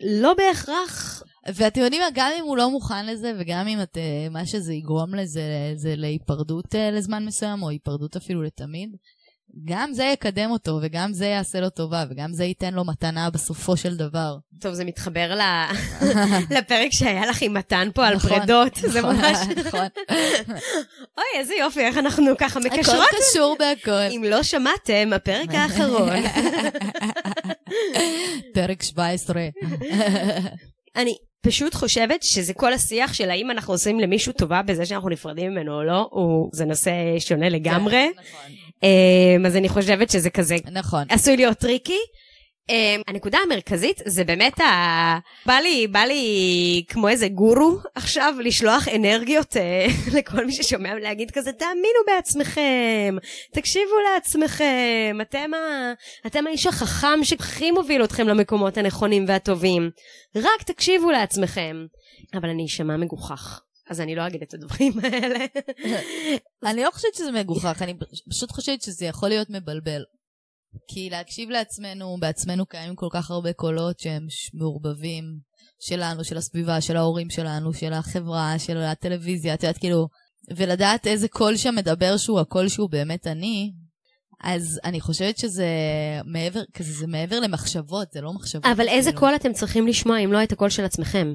[0.02, 1.24] לא בהכרח...
[1.56, 4.74] ואתם יודעים מה, גם אם הוא לא מוכן לזה, וגם אם את, אה, מה שזה
[4.74, 8.96] יגרום לזה, זה להיפרדות אה, לזמן מסוים, או היפרדות אפילו לתמיד,
[9.66, 13.78] גם זה יקדם אותו, וגם זה יעשה לו טובה, וגם זה ייתן לו מתנה בסופו
[13.78, 14.38] של דבר.
[14.60, 15.40] טוב, זה מתחבר
[16.58, 18.76] לפרק שהיה לך עם מתן פה על נכון, פרידות.
[18.76, 19.38] זה נכון, ממש...
[19.66, 19.88] נכון.
[21.18, 23.06] אוי, איזה יופי, איך אנחנו ככה מקשרות.
[23.08, 23.92] הכל קשור בהכל.
[23.92, 26.20] אם לא שמעתם, הפרק האחרון.
[28.54, 29.42] פרק 17.
[30.96, 35.52] אני פשוט חושבת שזה כל השיח של האם אנחנו עושים למישהו טובה בזה שאנחנו נפרדים
[35.52, 36.10] ממנו או לא,
[36.54, 38.10] זה נושא שונה לגמרי.
[38.10, 38.63] נכון.
[38.84, 41.04] אמ, אז אני חושבת שזה כזה נכון.
[41.10, 42.00] עשוי להיות tricky.
[42.72, 45.20] Um, הנקודה המרכזית זה באמת ה...
[45.46, 49.58] בא לי, בא לי כמו איזה גורו עכשיו לשלוח אנרגיות uh,
[50.18, 53.16] לכל מי ששומע להגיד כזה תאמינו בעצמכם,
[53.54, 55.94] תקשיבו לעצמכם, אתם, ה...
[56.28, 59.90] אתם האיש החכם שהכי מוביל אתכם למקומות הנכונים והטובים,
[60.36, 61.76] רק תקשיבו לעצמכם.
[62.34, 63.62] אבל אני אשמע מגוחך.
[63.94, 65.46] אז אני לא אגיד את הדברים האלה.
[66.72, 67.94] אני לא חושבת שזה מגוחך, אני
[68.30, 70.04] פשוט חושבת שזה יכול להיות מבלבל.
[70.88, 75.24] כי להקשיב לעצמנו, בעצמנו קיימים כל כך הרבה קולות שהם מעורבבים,
[75.80, 80.08] שלנו, של הסביבה, של ההורים שלנו, של החברה, של הטלוויזיה, את יודעת, כאילו,
[80.58, 83.72] ולדעת איזה קול שם מדבר שהוא הקול שהוא באמת אני,
[84.44, 85.68] אז אני חושבת שזה
[86.26, 88.66] מעבר, כזה, זה מעבר למחשבות, זה לא מחשבות.
[88.66, 89.20] אבל איזה כאילו.
[89.20, 91.34] קול אתם צריכים לשמוע אם לא את הקול של עצמכם?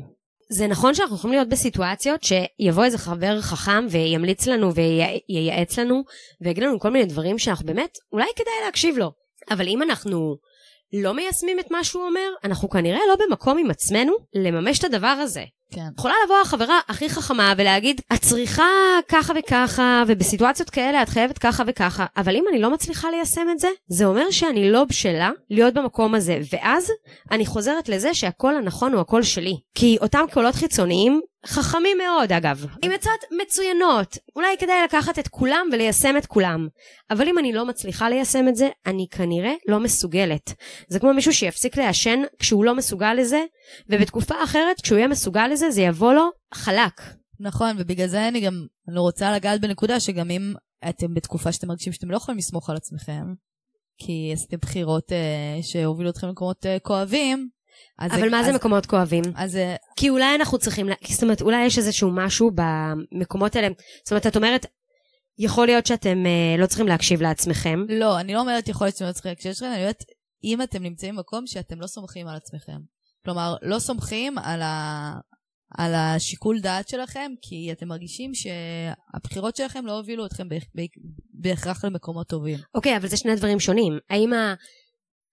[0.50, 6.02] זה נכון שאנחנו יכולים להיות בסיטואציות שיבוא איזה חבר חכם וימליץ לנו וייעץ לנו
[6.40, 9.12] ויגיד לנו כל מיני דברים שאנחנו באמת, אולי כדאי להקשיב לו.
[9.50, 10.36] אבל אם אנחנו
[10.92, 15.06] לא מיישמים את מה שהוא אומר, אנחנו כנראה לא במקום עם עצמנו לממש את הדבר
[15.06, 15.44] הזה.
[15.72, 15.88] כן.
[15.98, 18.64] יכולה לבוא החברה הכי חכמה ולהגיד, את צריכה
[19.08, 23.58] ככה וככה, ובסיטואציות כאלה את חייבת ככה וככה, אבל אם אני לא מצליחה ליישם את
[23.58, 26.92] זה, זה אומר שאני לא בשלה להיות במקום הזה, ואז
[27.30, 29.56] אני חוזרת לזה שהקול הנכון הוא הקול שלי.
[29.74, 32.66] כי אותם קולות חיצוניים חכמים מאוד אגב.
[32.82, 34.18] עם עצות מצוינות.
[34.36, 36.68] אולי כדאי לקחת את כולם וליישם את כולם.
[37.10, 40.54] אבל אם אני לא מצליחה ליישם את זה, אני כנראה לא מסוגלת.
[40.88, 43.44] זה כמו מישהו שיפסיק לעשן כשהוא לא מסוגל לזה,
[43.88, 47.00] ובתקופה אחרת, כשהוא יהיה מסוגל לזה, זה יבוא לו חלק.
[47.40, 50.54] נכון, ובגלל זה אני גם, אני רוצה לגעת בנקודה שגם אם
[50.88, 53.34] אתם בתקופה שאתם מרגישים שאתם לא יכולים לסמוך על עצמכם,
[53.98, 57.48] כי עשיתם בחירות אה, שהובילו אתכם למקומות אה, כואבים,
[58.00, 59.24] אבל זה, מה אז, זה מקומות כואבים?
[59.36, 59.58] אז...
[59.96, 63.68] כי אולי אנחנו צריכים, זאת אומרת, אולי יש איזשהו משהו במקומות האלה.
[64.04, 64.66] זאת אומרת, את אומרת,
[65.38, 67.84] יכול להיות שאתם אה, לא צריכים להקשיב לעצמכם.
[67.88, 70.04] לא, אני לא אומרת יכול להיות שאתם לא צריכים להקשיב לעצמכם, אני אומרת,
[70.44, 72.78] אם אתם נמצאים במקום שאתם לא סומכים על עצמכם.
[73.24, 75.12] כלומר, לא סומכים על, ה...
[75.78, 80.48] על השיקול דעת שלכם, כי אתם מרגישים שהבחירות שלכם לא הובילו אתכם
[81.32, 82.58] בהכרח למקומות טובים.
[82.74, 83.98] אוקיי, okay, אבל זה שני דברים שונים.
[84.10, 84.54] האם ה...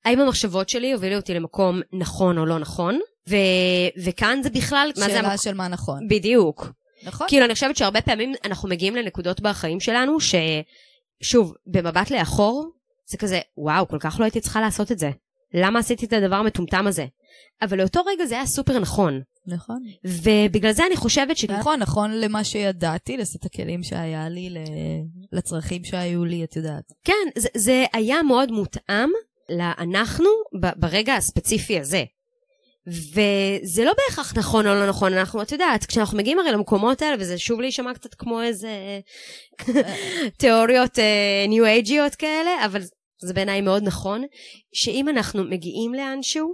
[0.06, 3.36] האם המחשבות שלי הובילו אותי למקום נכון או לא נכון, ו...
[4.04, 4.91] וכאן זה בכלל...
[4.96, 5.41] שאלה זה המק...
[5.41, 6.08] של מה נכון.
[6.08, 6.72] בדיוק.
[7.04, 7.28] נכון.
[7.28, 10.18] כאילו, אני חושבת שהרבה פעמים אנחנו מגיעים לנקודות בחיים שלנו,
[11.22, 12.72] ששוב, במבט לאחור,
[13.06, 15.10] זה כזה, וואו, כל כך לא הייתי צריכה לעשות את זה.
[15.54, 17.06] למה עשיתי את הדבר המטומטם הזה?
[17.62, 19.22] אבל לאותו רגע זה היה סופר נכון.
[19.48, 19.84] נכון.
[20.06, 21.46] ובגלל זה אני חושבת ש...
[21.46, 24.50] נכון, נכון למה שידעתי, לסט הכלים שהיה לי,
[25.32, 26.94] לצרכים שהיו לי, את יודעת.
[27.04, 29.10] כן, זה, זה היה מאוד מותאם
[29.50, 30.30] לאנחנו
[30.76, 32.04] ברגע הספציפי הזה.
[32.88, 37.16] וזה לא בהכרח נכון או לא נכון, אנחנו, את יודעת, כשאנחנו מגיעים הרי למקומות האלה,
[37.20, 38.70] וזה שוב להישמע קצת כמו איזה
[40.40, 41.00] תיאוריות
[41.48, 42.82] ניו uh, אייג'יות כאלה, אבל
[43.22, 44.24] זה בעיניי מאוד נכון,
[44.74, 46.54] שאם אנחנו מגיעים לאנשהו,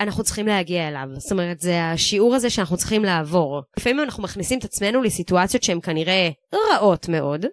[0.00, 1.06] אנחנו צריכים להגיע אליו.
[1.18, 3.62] זאת אומרת, זה השיעור הזה שאנחנו צריכים לעבור.
[3.78, 7.46] לפעמים אנחנו מכניסים את עצמנו לסיטואציות שהן כנראה רעות מאוד,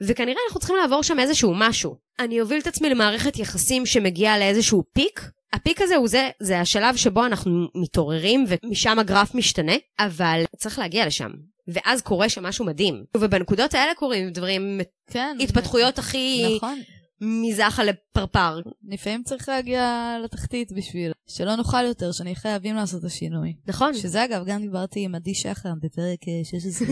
[0.00, 1.96] וכנראה אנחנו צריכים לעבור שם איזשהו משהו.
[2.18, 5.30] אני אוביל את עצמי למערכת יחסים שמגיעה לאיזשהו פיק.
[5.52, 11.06] הפיק הזה הוא זה, זה השלב שבו אנחנו מתעוררים ומשם הגרף משתנה, אבל צריך להגיע
[11.06, 11.30] לשם.
[11.68, 13.04] ואז קורה שם משהו מדהים.
[13.16, 14.80] ובנקודות האלה קורים דברים,
[15.10, 15.36] כן.
[15.40, 16.80] התפתחויות הכי נכון.
[17.20, 18.60] מזחה לפרפר.
[18.88, 23.54] לפעמים צריך להגיע לתחתית בשביל שלא נוכל יותר, שנהיה חייבים לעשות את השינוי.
[23.66, 23.94] נכון.
[23.94, 26.88] שזה אגב, גם דיברתי עם עדי שחם בפרק אה, 16.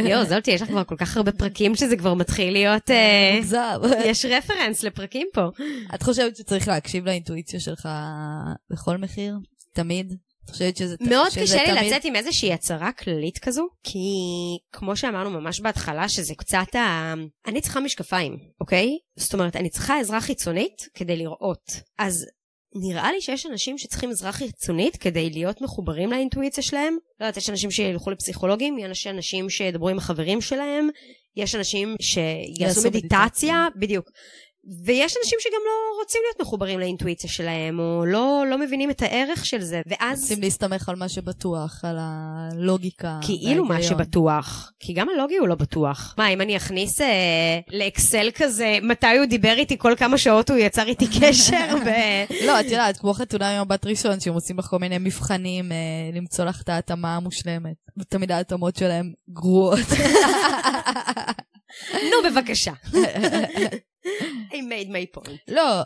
[0.10, 2.90] יואו, זאתי, יש לך כבר כל כך הרבה פרקים שזה כבר מתחיל להיות...
[2.90, 3.80] אה, מוגזם.
[4.10, 5.48] יש רפרנס לפרקים פה.
[5.94, 7.88] את חושבת שצריך להקשיב לאינטואיציה שלך
[8.70, 9.34] בכל מחיר?
[9.72, 10.16] תמיד?
[10.50, 13.98] חושבת שזה ת- מאוד שזה קשה לי תמיד- לצאת עם איזושהי הצהרה כללית כזו, כי
[14.72, 17.14] כמו שאמרנו ממש בהתחלה, שזה קצת ה...
[17.46, 18.88] אני צריכה משקפיים, אוקיי?
[19.16, 21.62] זאת אומרת, אני צריכה עזרה חיצונית כדי לראות.
[21.98, 22.26] אז
[22.74, 26.96] נראה לי שיש אנשים שצריכים עזרה חיצונית כדי להיות מחוברים לאינטואיציה שלהם.
[27.20, 30.88] לא יודעת, יש אנשים שילכו לפסיכולוגים, יש אנשים שידברו עם החברים שלהם,
[31.36, 33.66] יש אנשים שיעשו יעשו מדיטציה, מדיטציה.
[33.76, 34.10] בדיוק.
[34.84, 39.46] ויש אנשים שגם לא רוצים להיות מחוברים לאינטואיציה שלהם, או לא, לא מבינים את הערך
[39.46, 40.22] של זה, ואז...
[40.22, 43.18] רוצים להסתמך על מה שבטוח, על הלוגיקה.
[43.22, 43.82] כאילו מה.
[43.82, 46.14] שבטוח, כי גם הלוגי הוא לא בטוח.
[46.18, 50.58] מה, אם אני אכניס אה, לאקסל כזה, מתי הוא דיבר איתי, כל כמה שעות הוא
[50.58, 51.88] יצר איתי קשר, ו...
[52.46, 55.76] לא, את יודעת, כמו חתונה עם מבט ראשון, שהם עושים לך כל מיני מבחנים, אה,
[56.12, 57.76] למצוא לך את ההתאמה המושלמת.
[57.98, 59.78] ותמיד ההתאמות שלהם גרועות.
[62.10, 62.72] נו, בבקשה.
[64.04, 65.38] I made my point.
[65.48, 65.82] לא,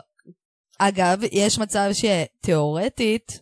[0.79, 3.39] אגב, יש מצב שתיאורטית,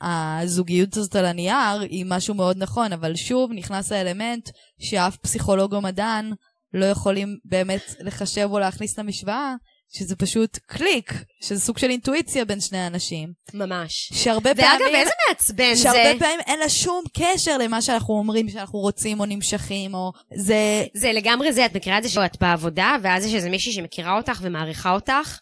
[0.00, 5.80] הזוגיות הזאת על הנייר היא משהו מאוד נכון, אבל שוב נכנס האלמנט שאף פסיכולוג או
[5.80, 6.32] מדען
[6.74, 9.54] לא יכולים באמת לחשב או להכניס למשוואה,
[9.92, 13.32] שזה פשוט קליק, שזה סוג של אינטואיציה בין שני אנשים.
[13.54, 14.12] ממש.
[14.14, 14.94] שהרבה ואגב, פעמים...
[14.94, 15.82] איזה מעצבן זה.
[15.82, 20.84] שהרבה פעמים אין לה שום קשר למה שאנחנו אומרים שאנחנו רוצים או נמשכים, או זה...
[20.94, 24.38] זה לגמרי זה, את מכירה את זה שאת בעבודה, ואז יש איזה מישהי שמכירה אותך
[24.42, 25.38] ומעריכה אותך,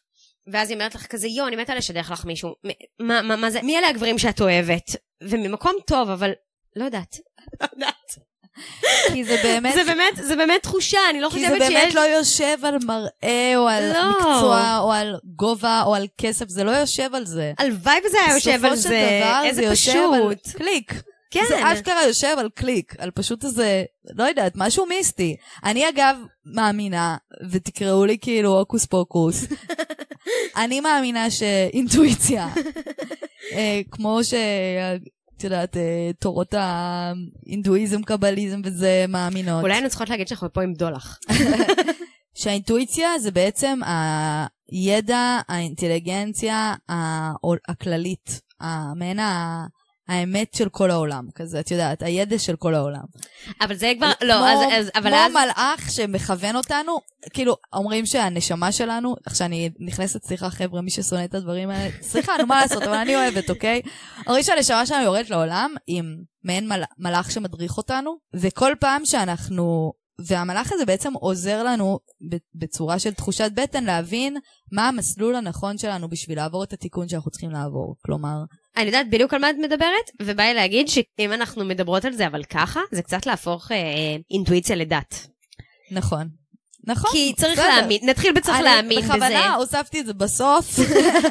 [0.52, 2.54] ואז היא אומרת לך כזה, יו, אני מתה לשדך לך מישהו.
[3.00, 3.62] מה, מה, מה זה?
[3.62, 4.96] מי אלה הגברים שאת אוהבת?
[5.22, 6.30] וממקום טוב, אבל
[6.76, 7.16] לא יודעת.
[7.60, 8.27] לא יודעת.
[9.12, 9.74] כי זה באמת...
[9.74, 11.94] זה באמת, זה באמת תחושה, אני לא כי זה חושבת באמת שיש...
[11.94, 14.10] לא יושב על מראה, או על לא.
[14.10, 17.52] מקצוע, או על גובה, או על כסף, זה לא יושב על זה.
[17.58, 20.56] הלוואי וזה היה יושב על בסופו של זה, דבר איזה זה יושב על פשוט.
[20.56, 20.92] קליק.
[21.30, 21.44] כן.
[21.48, 25.36] זה אשכרה יושב על קליק, על פשוט איזה, לא יודעת, משהו מיסטי.
[25.64, 26.16] אני אגב
[26.46, 27.16] מאמינה,
[27.50, 29.44] ותקראו לי כאילו הוקוס פוקוס,
[30.62, 32.48] אני מאמינה שאינטואיציה,
[33.52, 34.34] אה, כמו ש...
[35.38, 39.62] את יודעת, אה, תורות ההינדואיזם, קבליזם וזה מאמינות.
[39.62, 41.18] אולי היינו צריכות להגיד שאנחנו פה עם דולח.
[42.38, 43.80] שהאינטואיציה זה בעצם
[44.70, 46.74] הידע, האינטליגנציה
[47.68, 48.40] הכללית,
[48.96, 49.66] מעין ה-
[50.08, 53.02] האמת של כל העולם, כזה, את יודעת, הידע של כל העולם.
[53.60, 55.32] אבל זה כבר, לא, כמו- אז, אז, אבל כמו אז...
[55.32, 56.98] מלאך שמכוון אותנו,
[57.32, 62.32] כאילו, אומרים שהנשמה שלנו, עכשיו אני נכנסת, סליחה חבר'ה, מי ששונא את הדברים האלה, סליחה,
[62.40, 63.82] נו מה לעשות, אבל אני אוהבת, אוקיי?
[64.26, 69.92] אומרים שהנשמה שלנו יורדת לעולם עם מעין מל, מלאך שמדריך אותנו, וכל פעם שאנחנו...
[70.26, 71.98] והמלאך הזה בעצם עוזר לנו
[72.54, 74.36] בצורה של תחושת בטן להבין
[74.72, 77.96] מה המסלול הנכון שלנו בשביל לעבור את התיקון שאנחנו צריכים לעבור.
[78.04, 78.36] כלומר,
[78.78, 82.26] אני יודעת בדיוק על מה את מדברת, ובא לי להגיד שאם אנחנו מדברות על זה
[82.26, 83.76] אבל ככה, זה קצת להפוך אה,
[84.30, 85.26] אינטואיציה לדת.
[85.90, 86.28] נכון.
[86.84, 87.10] נכון.
[87.10, 87.68] כי צריך בסדר.
[87.68, 89.08] להאמין, נתחיל בצריך להאמין בזה.
[89.08, 90.78] בכוונה הוספתי את זה בסוף.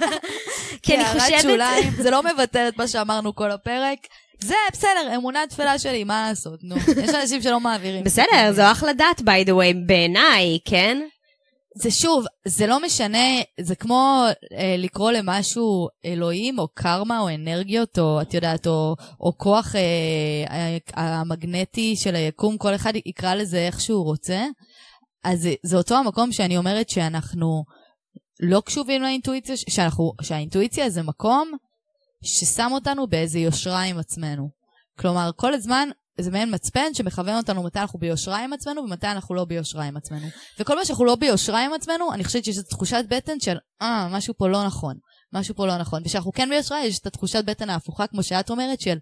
[0.84, 1.42] כי אני חושבת...
[1.42, 3.98] שוליים, זה לא מבטל את מה שאמרנו כל הפרק.
[4.40, 6.76] זה בסדר, אמונה תפלה שלי, מה לעשות, נו.
[7.04, 8.04] יש אנשים שלא מעבירים.
[8.04, 11.02] בסדר, זו אחלה דת, by the way, בעיניי, כן?
[11.82, 18.00] זה שוב, זה לא משנה, זה כמו אה, לקרוא למשהו אלוהים, או קרמה, או אנרגיות,
[18.00, 23.82] או את יודעת, או, או כוח אה, המגנטי של היקום, כל אחד יקרא לזה איך
[23.82, 24.46] שהוא רוצה.
[25.24, 27.64] אז זה, זה אותו המקום שאני אומרת שאנחנו
[28.40, 31.52] לא קשובים לאינטואיציה, שאנחנו, שהאינטואיציה זה מקום
[32.24, 34.50] ששם אותנו באיזה יושרה עם עצמנו.
[35.00, 35.90] כלומר, כל הזמן
[36.22, 39.98] זה מעין מצפן שמכוון אותנו מתי אנחנו ביושרה עם עצמנו ומתי אנחנו לא ביושרה עם
[39.98, 40.28] עצמנו.
[40.60, 44.08] וכל מה שאנחנו לא ביושרה עם עצמנו, אני חושבת שיש את תחושת בטן של, אה,
[44.12, 44.96] משהו פה לא נכון,
[45.34, 46.02] משהו פה לא נכון.
[46.06, 48.98] וכשאנחנו כן ביושרה, יש את התחושת בטן ההפוכה, כמו שאת אומרת, של,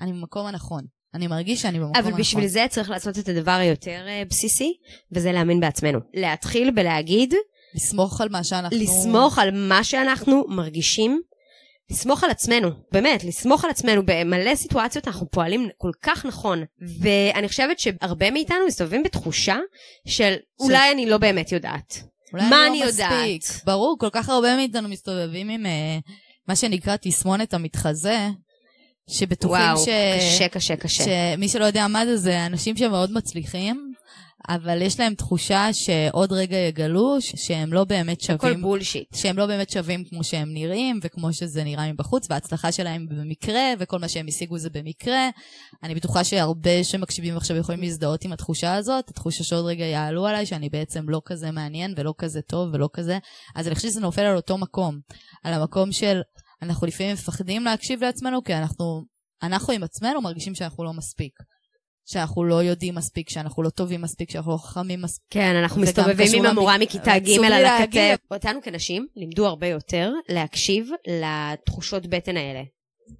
[0.00, 0.84] אני במקום הנכון.
[1.14, 2.12] אני מרגיש שאני במקום הנכון.
[2.12, 4.72] אבל בשביל זה צריך לעשות את הדבר היותר אה, בסיסי,
[5.12, 5.98] וזה להאמין בעצמנו.
[6.14, 7.34] להתחיל בלהגיד,
[7.74, 8.78] לסמוך על מה שאנחנו...
[8.78, 11.22] לסמוך על מה שאנחנו מרגישים,
[11.90, 14.02] לסמוך על עצמנו, באמת, לסמוך על עצמנו.
[14.04, 16.64] במלא סיטואציות אנחנו פועלים כל כך נכון,
[17.00, 19.56] ואני חושבת שהרבה מאיתנו מסתובבים בתחושה
[20.08, 22.02] של אולי אני לא באמת יודעת.
[22.32, 23.04] אולי מה לא אני מספיק.
[23.04, 23.64] יודעת?
[23.64, 25.98] ברור, כל כך הרבה מאיתנו מסתובבים עם, אה,
[26.48, 28.28] מה שנקרא תסמונת המתחזה,
[29.10, 29.88] שבטוחים וואו, ש...
[30.18, 31.04] קשה, קשה, קשה.
[31.04, 33.87] שמי שלא יודע מה זה, זה אנשים שמאוד מצליחים,
[34.48, 39.14] אבל יש להם תחושה שעוד רגע יגלו שהם לא באמת הכל שווים, בולשיט.
[39.14, 43.98] שהם לא באמת שווים כמו שהם נראים, וכמו שזה נראה מבחוץ, וההצלחה שלהם במקרה, וכל
[43.98, 45.28] מה שהם השיגו זה במקרה.
[45.82, 50.46] אני בטוחה שהרבה שמקשיבים עכשיו יכולים להזדהות עם התחושה הזאת, התחושה שעוד רגע יעלו עליי,
[50.46, 53.18] שאני בעצם לא כזה מעניין, ולא כזה טוב, ולא כזה.
[53.56, 54.98] אז אני חושבת שזה נופל על אותו מקום,
[55.44, 56.20] על המקום של,
[56.62, 59.04] אנחנו לפעמים מפחדים להקשיב לעצמנו, כי אנחנו,
[59.42, 61.32] אנחנו עם עצמנו מרגישים שאנחנו לא מספיק.
[62.10, 65.26] שאנחנו לא יודעים מספיק, שאנחנו לא טובים מספיק, שאנחנו לא חכמים מספיק.
[65.30, 68.16] כן, אנחנו מסתובבים עם המורה מכיתה ג' עצוב לי על הכתף.
[68.30, 72.62] אותנו כנשים לימדו הרבה יותר להקשיב לתחושות בטן האלה.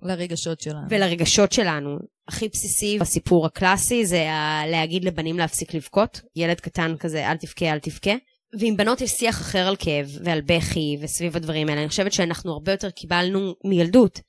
[0.02, 0.86] לרגשות שלנו.
[0.90, 1.98] ולרגשות שלנו.
[2.28, 6.20] הכי בסיסי בסיפור הקלאסי זה ה- להגיד לבנים להפסיק לבכות.
[6.36, 8.10] ילד קטן כזה, אל תבכה, אל תבכה.
[8.60, 11.80] ועם בנות יש שיח אחר על כאב ועל בכי וסביב הדברים האלה.
[11.80, 14.20] אני חושבת שאנחנו הרבה יותר קיבלנו מילדות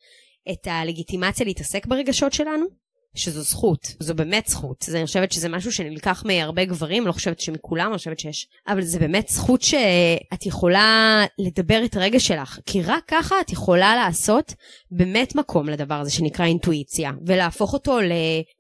[0.52, 2.66] את הלגיטימציה להתעסק ברגשות שלנו,
[3.16, 4.86] שזו זכות, זו באמת זכות.
[4.96, 8.48] אני חושבת שזה משהו שנלקח מהרבה גברים, לא חושבת שמכולם, אני חושבת שיש.
[8.68, 13.96] אבל זה באמת זכות שאת יכולה לדבר את הרגש שלך, כי רק ככה את יכולה
[13.96, 14.54] לעשות
[14.92, 17.98] באמת מקום לדבר הזה שנקרא אינטואיציה, ולהפוך אותו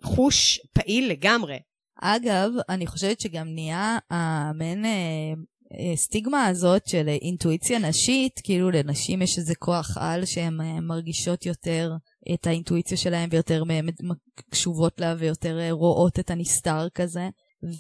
[0.03, 1.57] לחוש פעיל לגמרי.
[2.01, 4.85] אגב, אני חושבת שגם נהיה המעין
[5.73, 10.81] אה, אה, הזאת של אה, אינטואיציה נשית, כאילו לנשים יש איזה כוח על שהן אה,
[10.81, 11.91] מרגישות יותר
[12.33, 13.63] את האינטואיציה שלהן ויותר
[14.49, 17.29] קשובות לה ויותר רואות את הנסתר כזה.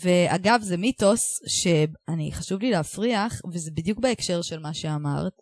[0.01, 5.33] ואגב, זה מיתוס שאני חשוב לי להפריח, וזה בדיוק בהקשר של מה שאמרת,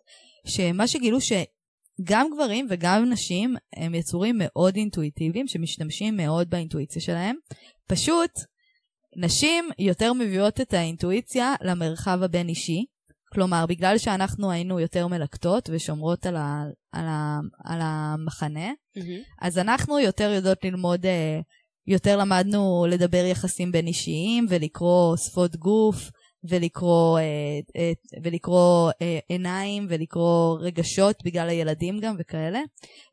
[0.46, 7.36] שמה שגילו שגם גברים וגם נשים הם יצורים מאוד אינטואיטיביים שמשתמשים מאוד באינטואיציה שלהם.
[7.86, 8.30] פשוט
[9.20, 12.84] נשים יותר מביאות את האינטואיציה למרחב הבין-אישי.
[13.32, 16.62] כלומר, בגלל שאנחנו היינו יותר מלקטות ושומרות על, ה,
[16.92, 18.72] על, ה, על המחנה,
[19.40, 21.40] אז אנחנו יותר יודעות ללמוד, אה,
[21.86, 26.10] יותר למדנו לדבר יחסים בין-אישיים ולקרוא שפות גוף
[26.48, 27.24] ולקרוא, אה,
[27.76, 27.92] אה,
[28.22, 28.90] ולקרוא
[29.28, 32.60] עיניים ולקרוא רגשות בגלל הילדים גם וכאלה.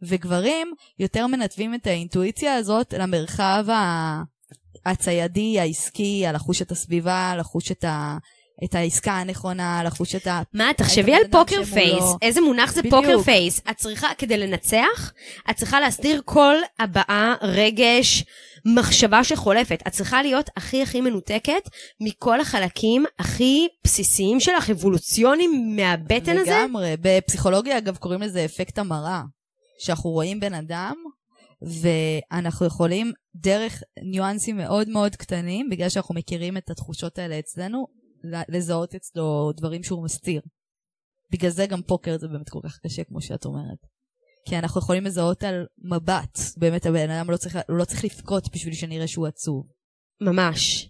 [0.01, 4.34] וגברים יותר מנתבים את האינטואיציה הזאת למרחב ה...
[4.85, 8.17] הציידי, העסקי, לחוש את הסביבה, לחוש את, ה,
[8.63, 10.41] את העסקה הנכונה, לחוש את ה...
[10.53, 11.63] מה, תחשבי על poker.
[11.63, 12.95] face, איזה מונח זה בדיוק.
[12.95, 13.61] poker face.
[13.69, 15.13] את צריכה, כדי לנצח,
[15.49, 18.23] את צריכה להסתיר כל הבעה, רגש,
[18.65, 19.83] מחשבה שחולפת.
[19.87, 21.69] את צריכה להיות הכי הכי מנותקת
[22.01, 26.59] מכל החלקים הכי בסיסיים שלך, אבולוציוניים מהבטן הזה.
[26.63, 26.95] לגמרי.
[27.01, 29.21] בפסיכולוגיה, אגב, קוראים לזה אפקט המראה.
[29.79, 30.93] שאנחנו רואים בן אדם,
[31.65, 37.87] ואנחנו יכולים דרך ניואנסים מאוד מאוד קטנים, בגלל שאנחנו מכירים את התחושות האלה אצלנו,
[38.49, 40.41] לזהות אצלו דברים שהוא מסתיר.
[41.31, 43.77] בגלל זה גם פוקר זה באמת כל כך קשה, כמו שאת אומרת.
[44.47, 46.39] כי אנחנו יכולים לזהות על מבט.
[46.57, 49.67] באמת, הבן אדם לא צריך, לא צריך לבכות בשביל שנראה שהוא עצוב.
[50.21, 50.89] ממש.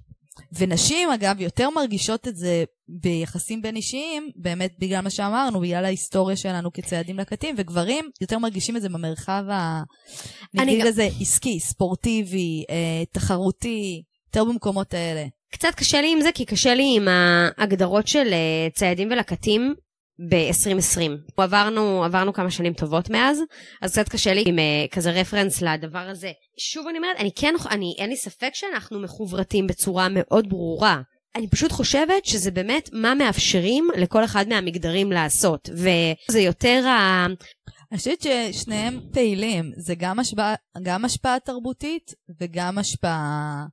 [0.57, 6.35] ונשים, אגב, יותר מרגישות את זה ביחסים בין אישיים, באמת בגלל מה שאמרנו, בגלל ההיסטוריה
[6.35, 9.83] שלנו כציידים לקטים, וגברים יותר מרגישים את זה במרחב ה...
[10.53, 15.25] נגיד גם- לזה עסקי, ספורטיבי, אה, תחרותי, יותר במקומות האלה.
[15.51, 19.73] קצת קשה לי עם זה, כי קשה לי עם ההגדרות של אה, ציידים ולקטים
[20.29, 21.31] ב-2020.
[21.37, 23.41] עברנו, עברנו כמה שנים טובות מאז,
[23.81, 26.31] אז קצת קשה לי עם אה, כזה רפרנס לדבר הזה.
[26.59, 31.01] שוב אני אומרת, אני כן, אני, אין לי ספק שאנחנו מחוברתים בצורה מאוד ברורה.
[31.35, 37.25] אני פשוט חושבת שזה באמת מה מאפשרים לכל אחד מהמגדרים לעשות, וזה יותר ה...
[37.91, 41.05] אני חושבת ששניהם פעילים, זה גם השפעה, גם
[41.45, 43.65] תרבותית וגם השפעה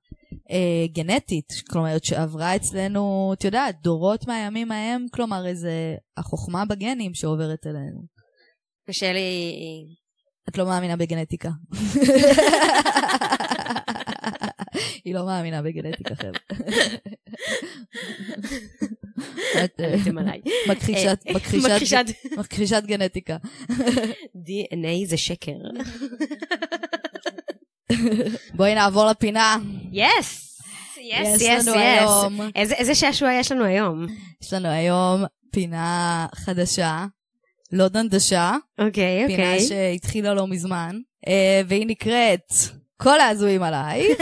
[0.52, 7.66] אה, גנטית, כלומר שעברה אצלנו, את יודעת, דורות מהימים ההם, כלומר איזה החוכמה בגנים שעוברת
[7.66, 8.02] אלינו.
[8.88, 9.54] קשה לי...
[10.48, 11.50] את לא מאמינה בגנטיקה.
[15.04, 16.38] היא לא מאמינה בגנטיקה, חבר'ה.
[19.64, 20.12] את אה, אה,
[22.36, 23.36] מכחישת גנטיקה.
[24.46, 25.52] DNA זה שקר.
[28.56, 29.56] בואי נעבור לפינה.
[29.92, 30.52] יס!
[31.00, 32.72] יס, יס, יס.
[32.74, 34.06] איזה שעשוע יש לנו היום?
[34.42, 37.06] יש לנו היום פינה חדשה,
[37.72, 39.60] לא דנדשה, אוקיי, פינה אוקיי.
[39.60, 40.96] שהתחילה לא מזמן,
[41.28, 42.52] אה, והיא נקראת
[43.02, 44.02] כל ההזויים עליי.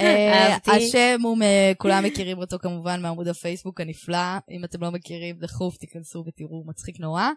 [0.00, 0.70] אה, אהבתי.
[0.70, 1.38] השם הוא,
[1.78, 4.38] כולם מכירים אותו כמובן מעמוד הפייסבוק הנפלא.
[4.50, 7.28] אם אתם לא מכירים, דחוף, תיכנסו ותראו, מצחיק נורא.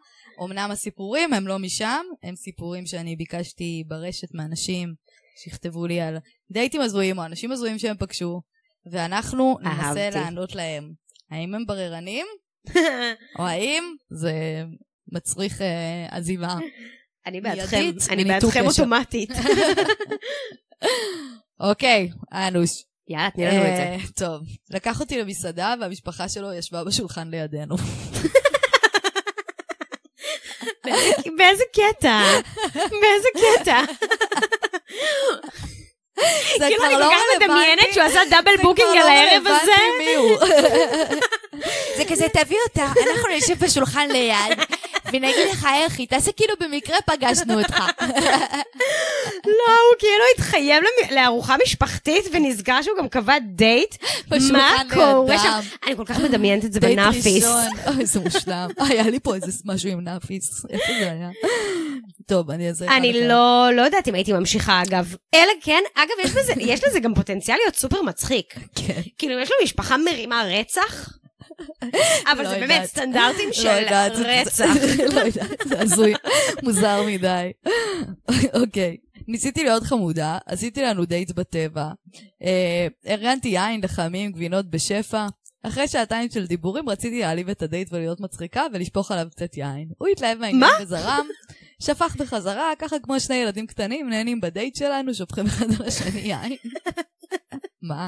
[0.43, 4.93] אמנם הסיפורים הם לא משם, הם סיפורים שאני ביקשתי ברשת מאנשים
[5.35, 6.17] שיכתבו לי על
[6.51, 8.41] דייטים הזויים או אנשים הזויים שהם פגשו,
[8.91, 10.19] ואנחנו ננסה אהבתי.
[10.19, 10.93] לענות להם.
[11.31, 12.25] האם הם בררנים,
[13.39, 14.33] או האם זה
[15.11, 16.55] מצריך אה, עזיבה.
[17.27, 18.83] אני בעדכם, מיידית, אני מניתוק בעדכם קשר.
[18.83, 19.29] אוטומטית.
[21.69, 22.83] אוקיי, אנוש.
[23.07, 23.83] יאללה, תני לנו את זה.
[23.83, 27.75] אה, טוב, לקח אותי למסעדה והמשפחה שלו ישבה בשולחן לידינו.
[31.37, 32.21] באיזה קטע?
[32.73, 33.27] באיזה
[33.59, 33.79] קטע?
[36.59, 37.93] זה כאילו כבר אני לא כל כך מדמיינת רלוונטי.
[37.93, 39.71] שהוא עשה double זה booking כבר על לא הערב הזה.
[39.71, 40.37] רלוונטי מי הוא.
[41.97, 44.59] זה כזה, תביא אותה, אנחנו נשב בשולחן ליד,
[45.13, 47.79] ונגיד לך איך היא, תעשה כאילו במקרה פגשנו אותך.
[49.59, 53.95] לא, הוא כאילו התחייב לארוחה משפחתית ונזכר שהוא גם קבע דייט.
[54.51, 55.39] מה קורה.
[55.39, 55.59] שם?
[55.87, 57.43] אני כל כך מדמיינת את זה דייט בנאפיס.
[57.43, 57.67] ראשון.
[57.87, 58.69] אוי, איזה מושלם.
[58.77, 60.65] היה לי פה איזה משהו עם נאפיס.
[60.69, 61.29] איפה זה היה?
[62.27, 63.27] טוב, אני אעשה אני.
[63.27, 65.15] לא, לא יודעת אם הייתי ממשיכה אגב.
[65.35, 68.53] אלא כן, אגב, יש בזה, יש לזה גם פוטנציאל להיות סופר מצחיק.
[68.75, 69.01] כן.
[69.17, 71.09] כאילו, יש לו משפחה מרימה רצח,
[72.31, 72.59] אבל לא זה.
[72.59, 73.69] באמת סטנדרטים לא של
[74.23, 74.65] רצח.
[75.13, 76.13] לא יודעת, זה הזוי,
[76.63, 77.51] מוזר מדי.
[78.61, 78.97] אוקיי,
[79.27, 81.87] ניסיתי להיות חמודה, עשיתי לנו דייט בטבע,
[82.43, 85.27] אה, ארגנתי יין לחמים, גבינות בשפע.
[85.65, 89.87] אחרי שעתיים של דיבורים רציתי להלהיב את הדייט ולהיות מצחיקה ולשפוך עליו קצת יין.
[89.97, 91.19] הוא התלהב מהעניין מה?
[91.85, 96.55] שפך בחזרה, ככה כמו שני ילדים קטנים, נהנים בדייט שלנו, שופכים אחד על השני יין.
[97.81, 98.07] מה?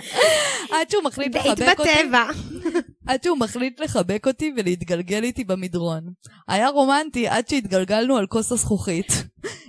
[0.71, 1.89] עד שהוא מחליט דייט לחבק אותי.
[2.03, 2.25] בטבע.
[3.07, 6.03] עד שהוא מחליט לחבק אותי ולהתגלגל איתי במדרון.
[6.47, 9.23] היה רומנטי עד שהתגלגלנו על כוס הזכוכית.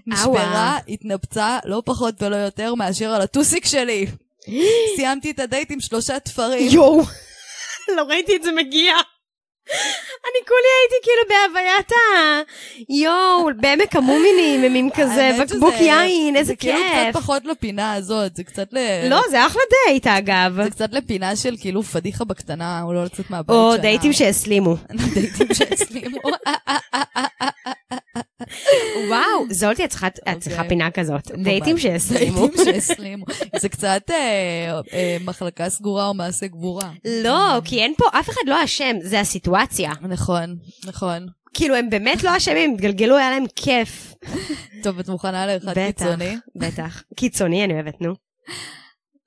[0.06, 4.06] נשברה, התנפצה, לא פחות ולא יותר מאשר על הטוסיק שלי.
[4.96, 6.68] סיימתי את הדייט עם שלושה תפרים.
[6.70, 7.02] יואו,
[7.96, 8.94] לא ראיתי את זה מגיע.
[10.24, 11.96] אני כולי הייתי כאילו בהוויית ה...
[12.88, 17.08] יואו, בעמק המומינים, עם כזה בקבוק יין, איזה זה כאילו כיף.
[17.10, 18.78] קצת פחות לפינה הזאת, זה קצת ל...
[19.08, 20.62] לא, זה אחלה דייט אגב.
[20.64, 23.82] זה קצת לפינה של כאילו פדיחה בקטנה, הוא לא לצאת מהבית או שנה.
[23.82, 24.76] דייטים שהסלימו.
[25.14, 26.20] דייטים שהסלימו.
[29.08, 30.64] וואו, זולטי, את צריכה- את צריכה.
[30.68, 31.30] פינה כזאת.
[31.42, 31.78] דייטים.
[31.78, 32.46] שהסלימו.
[32.46, 33.24] דייטים שהסלימו.
[33.56, 36.90] זה קצת אה, אה, מחלקה סגורה או מעשה גבורה.
[37.22, 39.90] לא, כי אין פה, אף אחד לא אשם, זה הסיטואציה.
[40.08, 40.56] נכון,
[40.86, 41.26] נכון.
[41.54, 44.14] כאילו, הם באמת לא אשמים, התגלגלו, היה להם כיף.
[44.82, 46.36] טוב, את מוכנה לאחד בטח, קיצוני?
[46.56, 47.02] בטח.
[47.16, 48.14] קיצוני, אני אוהבת, נו.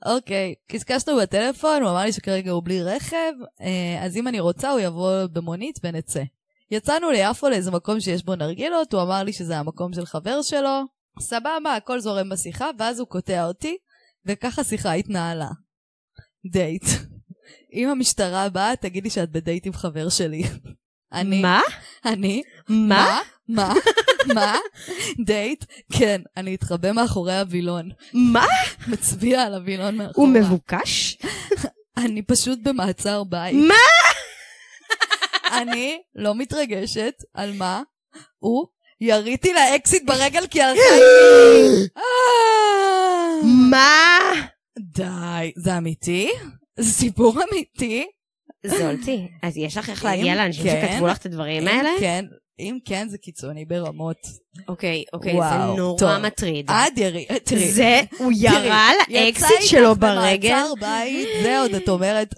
[0.05, 3.31] אוקיי, קשקשנו בטלפון, הוא אמר לי שכרגע הוא בלי רכב,
[3.61, 6.21] אה, אז אם אני רוצה הוא יבוא במונית ונצא.
[6.71, 10.81] יצאנו ליפו לאיזה מקום שיש בו נרגילות, הוא אמר לי שזה המקום של חבר שלו,
[11.19, 13.77] סבבה, הכל זורם בשיחה, ואז הוא קוטע אותי,
[14.25, 15.49] וככה שיחה התנהלה.
[16.51, 16.83] דייט.
[17.73, 20.43] אם המשטרה באה, תגיד לי שאת בדייט עם חבר שלי.
[21.13, 21.61] אני, מה?
[22.05, 23.19] אני, מה?
[23.47, 23.73] מה?
[24.33, 24.55] מה?
[25.25, 25.65] דייט?
[25.93, 27.89] כן, אני אתחבא מאחורי הווילון.
[28.13, 28.45] מה?
[28.87, 30.27] מצביע על הווילון מאחורה.
[30.27, 31.17] הוא מבוקש?
[31.97, 33.55] אני פשוט במעצר בית.
[33.55, 33.75] מה?
[35.57, 37.81] אני לא מתרגשת על מה
[38.39, 38.65] הוא
[39.01, 40.81] יריתי לאקסית ברגל כי הלכה.
[41.97, 42.03] אה,
[43.69, 44.19] מה?
[44.79, 46.29] די, זה אמיתי?
[46.79, 48.05] זה סיפור אמיתי?
[48.65, 51.89] זולטי, אז יש לך איך להגיע לאנשים כן, שכתבו לך את הדברים האלה?
[51.99, 52.25] כן,
[52.59, 54.17] אם כן, זה קיצוני ברמות.
[54.67, 56.17] אוקיי, אוקיי, זה נורא טוב.
[56.17, 56.65] מטריד.
[56.67, 57.71] עד ירי, תראי.
[57.71, 60.47] זה, הוא ירה לאקסיט שלו ברגל.
[60.47, 62.35] יצא איתך במעצר בית, זה עוד את אומרת,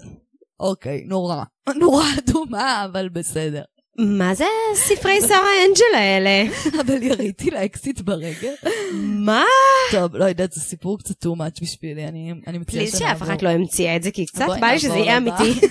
[0.62, 1.42] אוקיי, נורא.
[1.80, 3.62] נורא אדומה, אבל בסדר.
[3.98, 4.44] מה זה
[4.74, 6.50] ספרי שרה אנג'ל האלה?
[6.80, 8.54] אבל יריתי לאקסית ברגל.
[9.26, 9.44] מה?
[9.90, 13.18] טוב, לא יודעת, זה סיפור קצת too much בשבילי, אני, אני מציעה please שנעבור.
[13.18, 15.16] שאף אחת לא המציאה את זה, כי קצת בא לי שזה יהיה.
[15.16, 15.66] אמיתי.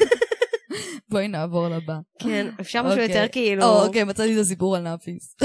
[1.09, 1.97] בואי נעבור לבא.
[2.19, 3.05] כן, אפשר משהו אוקיי.
[3.05, 3.63] יותר כאילו...
[3.63, 5.35] או, אוקיי, מצאתי את הסיפור על נאפיס.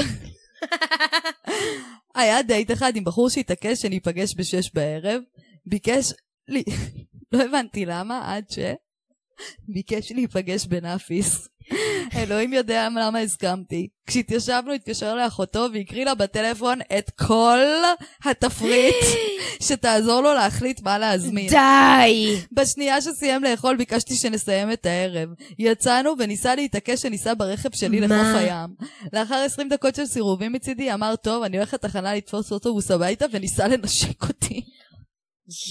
[2.15, 5.21] היה דייט אחד עם בחור שהתעקש שניפגש בשש בערב,
[5.65, 6.13] ביקש
[6.47, 6.63] לי,
[7.31, 8.59] לא הבנתי למה, עד ש...
[9.67, 11.47] ביקש להיפגש בנאפיס.
[12.15, 13.87] אלוהים יודע למה הסכמתי.
[14.07, 17.59] כשהתיישבנו התקשר לאחותו והקריא לה בטלפון את כל
[18.23, 18.95] התפריט
[19.67, 21.49] שתעזור לו להחליט מה להזמין.
[21.49, 22.35] די!
[22.51, 25.29] בשנייה שסיים לאכול ביקשתי שנסיים את הערב.
[25.59, 27.99] יצאנו וניסה להתעקש שניסע ברכב שלי?
[27.99, 28.69] לחוף הים.
[29.13, 33.67] לאחר 20 דקות של סירובים מצידי אמר, טוב, אני הולך לתחנה לתפוס אוטובוס הביתה וניסה
[33.67, 34.61] לנשק אותי.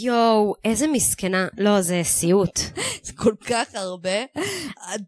[0.00, 1.46] יואו, איזה מסכנה.
[1.58, 2.60] לא, זה סיוט.
[3.02, 4.10] זה כל כך הרבה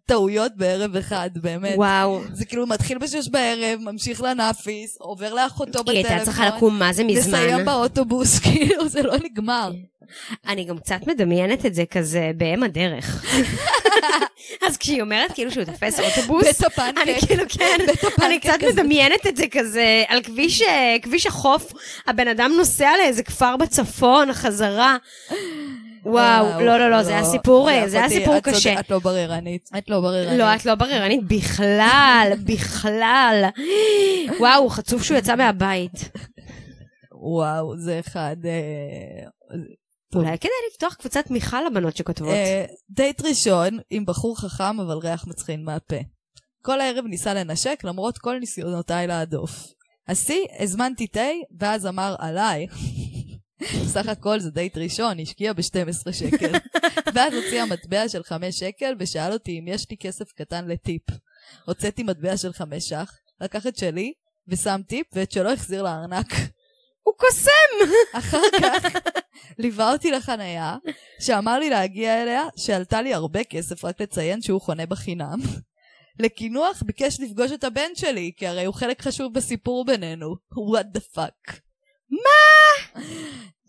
[0.07, 1.75] טעויות בערב אחד, באמת.
[1.77, 2.21] וואו.
[2.33, 6.11] זה כאילו מתחיל בשש בערב, ממשיך לנאפיס, עובר לאחותו היא בטלפון.
[6.11, 7.21] הייתה צריכה לקום מה זה מזמן.
[7.21, 9.73] לסיים באוטובוס, כאילו, זה לא נגמר.
[10.49, 13.25] אני גם קצת מדמיינת את זה כזה באם הדרך.
[14.67, 16.63] אז כשהיא אומרת כאילו שהוא תופס אוטובוס.
[17.03, 17.77] אני כאילו כן,
[18.23, 18.59] אני קצת.
[18.73, 21.73] מדמיינת את זה כזה על כביש, אה, כביש החוף,
[22.07, 24.97] הבן אדם נוסע לאיזה כפר בצפון, חזרה.
[26.05, 28.81] וואו, לא, לא, לא, זה היה סיפור, זה היה סיפור קשה.
[28.81, 29.71] את לא בררנית.
[29.79, 30.39] את לא בררנית.
[30.39, 33.45] לא, את לא בררנית בכלל, בכלל.
[34.39, 36.11] וואו, חצוף שהוא יצא מהבית.
[37.13, 38.37] וואו, זה אחד...
[40.13, 40.23] טוב.
[40.23, 42.31] אולי כדאי לפתוח קבוצת תמיכה לבנות שכותבות.
[42.31, 45.97] אה, דייט ראשון עם בחור חכם אבל ריח מצחין מהפה.
[46.63, 49.67] כל הערב ניסה לנשק למרות כל ניסיונותיי להדוף.
[50.09, 51.21] השיא, הזמנתי תה,
[51.61, 52.67] ואז אמר עליי.
[53.95, 56.53] סך הכל זה דייט ראשון, השקיע ב-12 שקל.
[57.15, 61.03] ואז הוציע מטבע של 5 שקל ושאל אותי אם יש לי כסף קטן לטיפ.
[61.67, 64.13] הוצאתי מטבע של 5 ש"ח, לקח את שלי
[64.49, 66.27] ושם טיפ ואת שלו החזיר לארנק.
[67.09, 67.93] הוא קוסם!
[68.19, 68.85] אחר כך
[69.59, 70.77] ליווה אותי לחנייה,
[71.21, 75.39] שאמר לי להגיע אליה, שעלתה לי הרבה כסף רק לציין שהוא חונה בחינם.
[76.19, 80.37] לקינוח ביקש לפגוש את הבן שלי, כי הרי הוא חלק חשוב בסיפור בינינו.
[80.55, 81.53] what the fuck.
[82.11, 83.01] מה?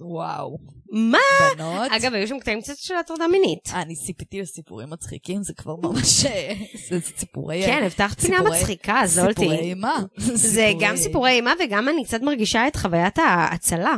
[0.01, 0.57] וואו.
[0.91, 1.17] מה?
[1.55, 1.91] בנות.
[1.91, 3.69] אגב, היו שם קטעים קצת של הטרדה מינית.
[3.73, 6.25] אני ציפיתי לסיפורים מצחיקים, זה כבר ממש...
[6.25, 6.53] אה,
[6.89, 7.63] זה סיפורי...
[7.65, 9.41] כן, הבטחת פינה מצחיקה, זולטי.
[9.41, 9.95] סיפורי אימה.
[10.17, 13.95] זה גם סיפורי אימה וגם אני קצת מרגישה את חוויית ההצלה.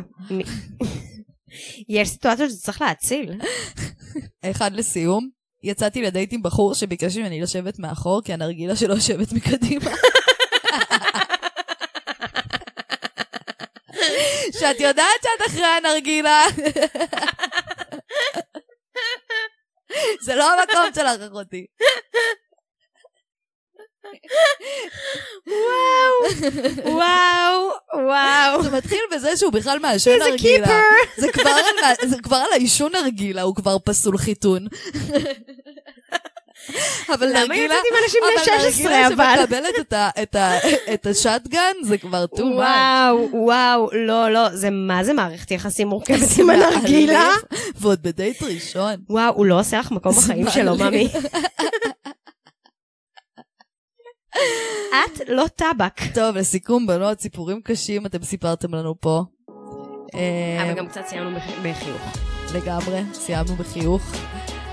[1.89, 3.31] יש סיטואציות שצריך להציל.
[4.43, 5.29] אחד לסיום,
[5.63, 9.91] יצאתי לדייט עם בחור שביקש ממני לשבת מאחור, כי הנרגילה שלו יושבת מקדימה.
[14.59, 16.43] שאת יודעת שאת אחרי הנרגילה.
[20.22, 21.65] זה לא המקום שלך, אחותי.
[26.86, 28.63] וואו, וואו.
[28.63, 30.82] זה מתחיל בזה שהוא בכלל מעשן נרגילה.
[32.05, 34.67] זה כבר על העישון נרגילה, הוא כבר פסול חיתון.
[37.14, 37.64] אבל למה נרגילה...
[37.64, 39.36] יוצאת עם אנשים בני אבל 16 נרגילה אבל?
[39.39, 40.36] שמקבלת את ה- את
[40.93, 42.41] את השטגן, זה כבר too much.
[42.41, 47.30] וואו, וואו, לא, לא, זה מה זה מערכת יחסים מורכבת עם הנרגילה?
[47.76, 48.93] ועוד בדייט ראשון.
[49.09, 50.76] וואו, הוא לא עושה לך מקום בחיים שלו.
[50.76, 51.07] ממי.
[55.05, 56.01] את לא טבק.
[56.14, 59.22] טוב, לסיכום, בנות, סיפורים קשים אתם סיפרתם לנו פה.
[60.16, 62.01] אה, אבל גם קצת סיימנו בח- בחיוך.
[62.53, 64.01] לגמרי, סיימנו בחיוך.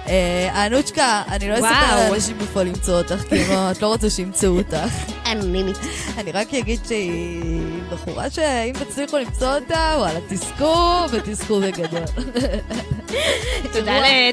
[0.08, 2.10] אה, אנוצ'קה, אני לא אספר.
[2.10, 3.34] לאנשים איפה למצוא אותך, כי
[3.70, 4.76] את לא רוצה שימצאו אותך.
[5.32, 5.76] אנונימית.
[6.18, 12.00] אני רק אגיד שהיא בחורה שאם תצליחו למצוא אותה, וואלה, תזכו, ותזכו בגדול.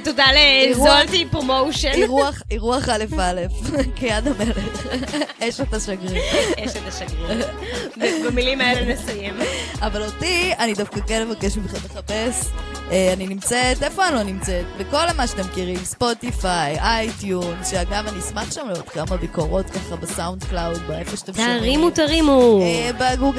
[0.04, 0.26] תודה
[0.70, 1.92] לזולטי פרומושן.
[2.52, 3.42] אירוח, א' א',
[3.96, 4.88] כיד המלך,
[5.44, 6.24] אשת השגריר.
[6.60, 7.48] אשת השגריר.
[8.26, 9.34] במילים האלה נסיים.
[9.82, 12.48] אבל אותי, אני דווקא כן מבקש מכם לחפש.
[12.92, 14.66] אה, אני נמצאת, איפה אני לא נמצאת?
[14.78, 20.44] בכל מה שאתם מכירים, ספוטיפיי, אייטיון, שאגב, אני אשמח שם לעוד כמה ביקורות ככה ב
[20.44, 21.60] SoundCloud, באיפה שאתם שומעים.
[21.60, 22.62] תרימו, תרימו.
[22.62, 22.92] אה,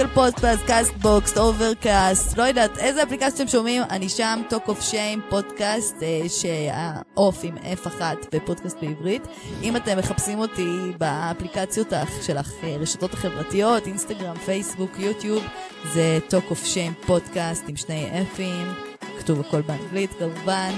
[0.06, 4.80] ב Google Podcast, Castbox, Overcast, לא יודעת, איזה אפליקציה אתם שומעים, אני שם, Talk Off
[4.80, 8.00] Shame, פודקאסט, אה, שה Off עם F1
[8.32, 9.22] בפודקאסט בעברית.
[9.62, 11.92] אם אתם מחפשים אותי באפליקציות
[12.22, 15.44] של הרשתות החברתיות, אינסטגרם, פייסבוק, יוטיוב,
[15.92, 18.85] זה Talk Off Shame פודקאסט עם שני F'ים.
[19.26, 20.70] כתוב הכל באנגלית כמובן.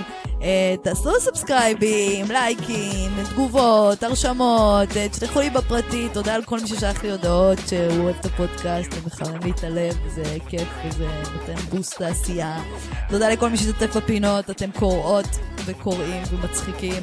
[0.42, 6.66] אה, תעשו subscribe ים, לייקים, תגובות, הרשמות, אה, תשלחו לי בפרטי, תודה על כל מי
[6.66, 11.07] ששלח לי הודעות שהוא אוהב את הפודקאסט, זה מחמם לי את הלב, זה כיף וזה
[11.07, 12.62] נותן boost לעשייה.
[13.09, 17.03] תודה לכל מי ששתף בפינות, אתם קוראות וקוראים ומצחיקים.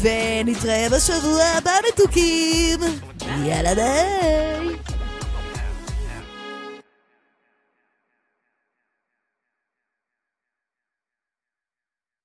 [0.00, 2.80] ונתראה בשבוע הבא מתוקים.
[3.44, 4.93] יאללה ביי.